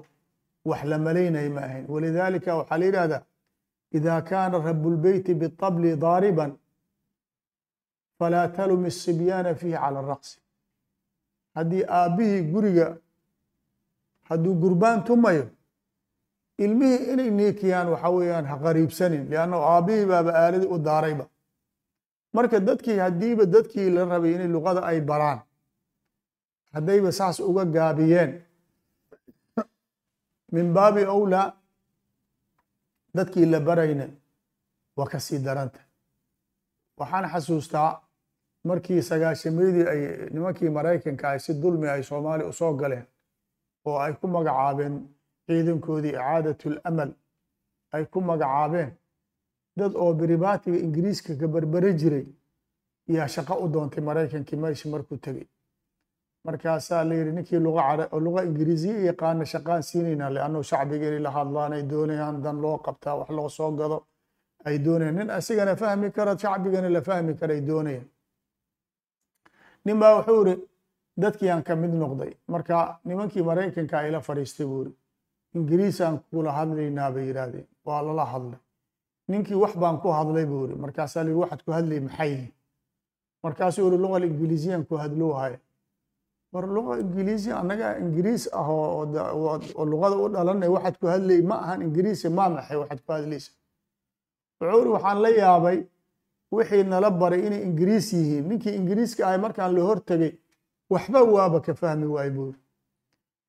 wax 0.69 0.81
la 0.91 0.97
malaynaya 0.97 1.49
ma 1.55 1.61
ahayn 1.67 1.85
walidaalika 1.93 2.55
waxaa 2.59 2.77
la 2.81 2.85
yidhahdaa 2.85 3.23
ida 3.97 4.21
kaana 4.29 4.57
rabulbeyti 4.69 5.33
biطabli 5.41 5.95
daariban 6.05 6.51
falaa 8.19 8.47
talumi 8.57 8.87
الsibyaana 8.93 9.55
fiihi 9.59 9.77
cala 9.83 10.01
raqsi 10.11 10.37
haddii 11.55 11.83
aabbihii 11.99 12.41
guriga 12.53 12.87
hadduu 14.29 14.53
gurbaan 14.63 15.03
tumayo 15.03 15.45
ilmihii 16.63 17.03
inay 17.13 17.29
niikiyaan 17.39 17.87
waxa 17.93 18.09
weeyaan 18.15 18.45
ha 18.51 18.55
qariibsanin 18.65 19.23
liannahu 19.31 19.63
aabbihii 19.73 20.05
baaba 20.11 20.31
aaladii 20.41 20.67
u 20.75 20.77
daarayba 20.87 21.25
marka 22.35 22.59
dadkii 22.69 22.97
haddiiba 23.05 23.45
dadkii 23.55 23.89
la 23.95 24.05
rabay 24.13 24.31
inay 24.35 24.47
luqada 24.55 24.81
ay 24.91 24.99
baraan 25.09 25.39
haddayba 26.73 27.11
saas 27.19 27.37
uga 27.49 27.63
gaabiyeen 27.75 28.31
min 30.52 30.72
baabi 30.74 31.02
owlaa 31.16 31.48
dadkii 33.16 33.46
la 33.46 33.60
barayna 33.60 34.06
waa 34.96 35.06
ka 35.12 35.18
sii 35.20 35.38
daranta 35.46 35.80
waxaan 36.98 37.26
xasuustaa 37.32 37.90
markii 38.68 39.02
sagaashameydii 39.08 39.86
ay 39.92 40.00
nimankii 40.34 40.70
maraykanka 40.78 41.28
ay 41.30 41.38
si 41.38 41.52
dulmi 41.62 41.88
ay 41.88 42.02
soomaaliya 42.02 42.48
u 42.48 42.52
soo 42.52 42.72
galeen 42.80 43.06
oo 43.84 43.98
ay 44.04 44.12
ku 44.20 44.26
magacaabeen 44.28 44.94
ciidankoodii 45.46 46.10
icaadatu 46.18 46.70
lamal 46.74 47.10
ay 47.94 48.04
ku 48.12 48.20
magacaabeen 48.20 48.90
dad 49.78 49.92
oo 50.02 50.12
biribaatiga 50.20 50.78
ingiriiska 50.84 51.32
ka 51.40 51.46
berbere 51.54 51.90
jiray 52.00 52.26
yaa 53.14 53.28
shaqo 53.34 53.54
u 53.64 53.68
doontay 53.72 54.02
maraykankii 54.08 54.56
meesha 54.62 54.88
markuu 54.92 55.16
tegey 55.24 55.46
markaasaa 56.46 57.04
la 57.08 57.14
yidhi 57.18 57.32
ninkii 57.36 57.60
luga 58.26 58.40
ingiriisiya 58.48 58.98
yaqaana 59.10 59.44
shaqaan 59.52 59.82
siinaynaa 59.88 60.30
liannuu 60.34 60.62
shacbiga 60.70 61.06
inay 61.08 61.22
la 61.26 61.30
hadlaan 61.36 61.72
ay 61.76 61.82
doonayaan 61.92 62.36
dan 62.44 62.56
loo 62.64 62.76
qabtaa 62.86 63.14
wax 63.20 63.30
loo 63.38 63.48
soo 63.48 63.70
gado 63.80 63.98
ay 64.64 64.76
doonayaan. 64.84 65.16
Nin 65.18 65.30
asigana 65.38 65.76
fahmi 65.76 66.10
kara 66.16 66.32
shacbigana 66.42 66.88
la 66.96 67.00
fahmi 67.08 67.32
kara 67.40 67.54
ay 67.54 67.60
doonayaan. 67.70 68.08
Nin 69.84 69.98
baa 70.00 70.12
wuxuu 70.16 70.38
yidhi 70.46 70.54
dadkiiaan 71.22 71.62
ka 71.66 71.72
mid 71.82 71.92
noqday 72.02 72.32
marka 72.52 72.76
nimankii 73.04 73.42
maraykanka 73.48 73.96
ay 73.98 74.10
la 74.10 74.20
fadhiistay 74.20 74.66
buu 74.66 74.80
yidhi. 74.84 74.94
Ingiriisaan 75.56 76.16
kula 76.30 76.52
hadlaynaa 76.58 77.10
bay 77.14 77.24
yidhaahdeen. 77.28 77.66
Waa 77.86 78.02
lala 78.06 78.24
hadlay. 78.32 78.58
Ninkii 79.28 79.54
wax 79.62 79.72
baan 79.82 79.96
ku 80.02 80.08
hadlay 80.18 80.46
buu 80.50 80.62
yidhi. 80.64 80.74
Markaasaa 80.84 81.22
la 81.24 81.28
yidhi 81.30 81.40
waxaad 81.42 81.62
ku 81.66 81.70
hadlay 81.72 82.00
maxay? 82.06 82.34
Markaasuu 83.44 83.84
yidhi 83.86 83.98
lugal 84.04 84.24
ingiliisiyaan 84.24 84.84
ku 84.88 84.94
hadloo 85.02 85.32
haya 85.40 85.58
war 86.52 86.66
luqa 86.66 86.98
ingiliisi 87.02 87.50
annaga 87.60 87.98
ingiriis 87.98 88.48
ah 88.52 88.68
oo 88.70 89.84
luqada 89.92 90.16
u 90.24 90.28
dhalanay 90.34 90.68
waxaad 90.76 90.96
ku 91.00 91.06
hadlay 91.06 91.40
ma 91.42 91.56
ahan 91.64 91.80
ingiriisi 91.86 92.28
maa 92.28 92.48
maxay 92.48 92.76
waxaad 92.82 93.00
ku 93.06 93.12
hadlaysa. 93.12 93.50
Wuxuu 94.60 94.80
uri 94.80 94.90
waxaan 94.96 95.18
la 95.24 95.28
yaabay 95.40 95.78
wixii 96.52 96.84
nala 96.84 97.10
baray 97.10 97.40
inay 97.46 97.62
ingiriis 97.68 98.12
yihiin. 98.12 98.44
Ninkii 98.48 98.74
ingiriiska 98.80 99.26
ahay 99.26 99.38
markaan 99.44 99.72
la 99.76 99.82
hortegay 99.88 100.32
waxba 100.90 101.20
waaba 101.34 101.58
ka 101.60 101.72
fahmi 101.74 102.06
waay 102.14 102.30
buuri 102.36 102.58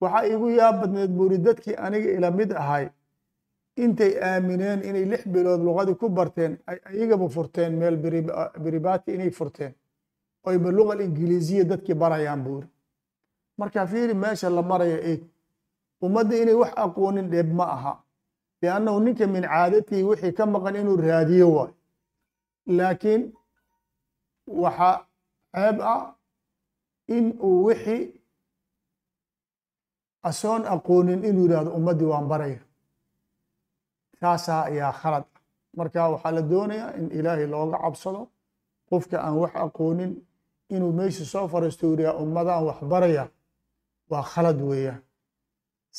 waxaa 0.02 0.26
iigu 0.30 0.48
yaab 0.60 0.76
badneed 0.82 1.12
buuri 1.18 1.38
dadkii 1.38 1.76
aniga 1.86 2.10
ila 2.18 2.32
mid 2.32 2.52
ahay 2.62 2.86
intay 3.84 4.14
aamineen 4.28 4.80
inay 4.90 5.06
lix 5.12 5.24
bilood 5.34 5.62
luqadii 5.68 5.96
ku 6.02 6.10
barteen 6.10 6.58
ay 6.70 6.78
ayagaba 6.90 7.28
furteen 7.36 7.72
meel 7.80 7.96
biribaati 8.64 9.14
inay 9.16 9.30
furteen. 9.40 9.74
Oyba 10.48 10.70
lugal 10.72 11.00
ingiliisiya 11.02 11.64
dadkii 11.72 11.94
barayaan 12.02 12.42
buuri 12.46 12.68
marka 13.58 13.88
fiiri 13.88 14.14
meesha 14.14 14.50
la 14.50 14.62
maraya 14.62 14.98
eeg 15.12 15.22
ummadda 16.06 16.36
inay 16.42 16.54
wax 16.62 16.72
aqoonin 16.84 17.30
dheeb 17.32 17.50
ma 17.54 17.66
aha. 17.76 17.94
Liannahu 18.62 19.00
ninka 19.00 19.28
min 19.28 19.44
caadatii 19.44 20.04
wixii 20.10 20.34
ka 20.38 20.46
maqan 20.46 20.76
inuu 20.76 20.98
raadiyo 20.98 21.48
waayo. 21.56 21.74
Laakiin 22.78 23.22
waxa 24.48 24.90
ceeb 25.56 25.78
ah 25.82 26.16
in 27.08 27.26
uu 27.48 27.64
wixii 27.68 28.04
asoon 30.30 30.64
aqoonin 30.76 31.24
inuu 31.30 31.44
yidhahdo 31.46 31.72
ummaddii 31.78 32.10
waan 32.12 32.28
baraya. 32.28 32.60
Taasaa 34.20 34.64
ayaa 34.70 34.92
khalad. 35.02 35.24
Ah 35.24 35.38
marka 35.78 36.10
waxaa 36.14 36.32
la 36.32 36.42
doonayaa 36.42 36.92
in 37.00 37.06
ilaahay 37.18 37.48
looga 37.54 37.78
cabsado 37.84 38.22
qofka 38.90 39.18
aan 39.26 39.36
wax 39.42 39.54
aqoonin 39.66 40.12
inuu 40.76 40.92
meesha 41.00 41.26
soo 41.26 41.48
fariisto 41.48 41.86
yidhaha 41.92 42.18
ummadaan 42.24 42.64
wax 42.68 42.80
baraya 42.92 43.24
waa 44.10 44.24
khalad 44.32 44.60
weeyaan 44.70 45.02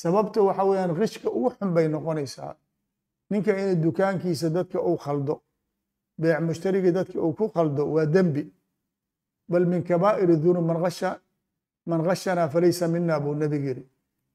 sababta 0.01 0.43
waxa 0.43 0.65
weeyaan 0.65 0.93
qishka 0.99 1.29
ugu 1.37 1.51
xun 1.57 1.71
bay 1.75 1.89
noqonaysaa. 1.89 2.55
Ninka 3.31 3.51
inay 3.61 3.77
dukaankiisa 3.85 4.49
dadka 4.51 4.79
uu 4.89 4.97
khaldo 5.05 5.35
beec 6.21 6.41
mushtariga 6.41 6.91
dadka 6.93 7.19
uu 7.21 7.33
ku 7.39 7.49
khaldo 7.55 7.83
waa 7.95 8.07
dembi. 8.07 8.43
Bal 9.51 9.65
min 9.67 9.83
kabaa'iri 9.89 10.37
dunub 10.37 10.65
man 10.67 10.85
asha 10.87 11.21
man 11.87 12.01
khashanaa 12.07 12.49
falaysa 12.49 12.89
mina 12.89 13.21
buu 13.21 13.35
nebig 13.35 13.65
yiri 13.65 13.85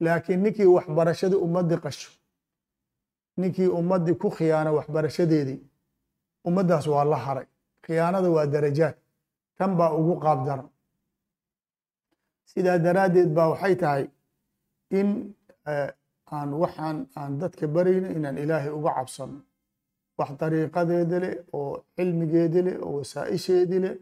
laakiin 0.00 0.40
ninkii 0.42 0.66
waxbarashadii 0.76 1.40
ummaddii 1.46 1.80
qasho. 1.84 2.10
Ninkii 3.36 3.68
ummaddii 3.78 4.14
ku 4.22 4.28
khiyaano 4.36 4.70
waxbarashadeedii 4.78 5.60
ummaddaas 6.48 6.86
waa 6.86 7.04
la 7.04 7.16
haray. 7.16 7.46
Khiyaanada 7.84 8.28
waa 8.30 8.46
darajaad. 8.46 8.94
Tan 9.58 9.76
baa 9.78 9.92
ugu 9.98 10.14
qaab 10.24 10.40
daran 10.46 10.68
sidaa 12.50 12.78
daraaddeed 12.86 13.30
baa 13.36 13.48
waxay 13.52 13.74
tahay 13.82 14.04
in 14.98 15.08
aan 16.36 16.50
waxaan 16.62 16.96
aan 17.18 17.32
dadka 17.42 17.64
barayno 17.74 18.08
inaan 18.16 18.36
ilaahay 18.42 18.72
uga 18.78 18.90
cabsano. 18.98 19.38
Wax 20.18 20.30
dariiqadeeda 20.40 21.16
leh 21.24 21.34
oo 21.58 21.72
cilmigeedi 21.96 22.60
leh 22.66 22.76
oo 22.86 22.92
wasaa'isheedi 22.98 23.78
leh 23.84 23.94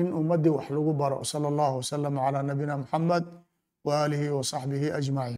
in 0.00 0.06
ummaddii 0.18 0.52
wax 0.56 0.66
lagu 0.76 0.92
baro. 1.00 1.18
Sala 1.30 1.46
allahu 1.52 1.74
wasalama 1.80 2.18
calaa 2.24 2.42
nabiyina 2.50 2.74
muxamed 2.82 3.24
wa 3.86 3.92
aalihi 4.00 4.26
wa 4.36 4.42
saxbihi 4.52 4.88
ajmaciin 4.98 5.26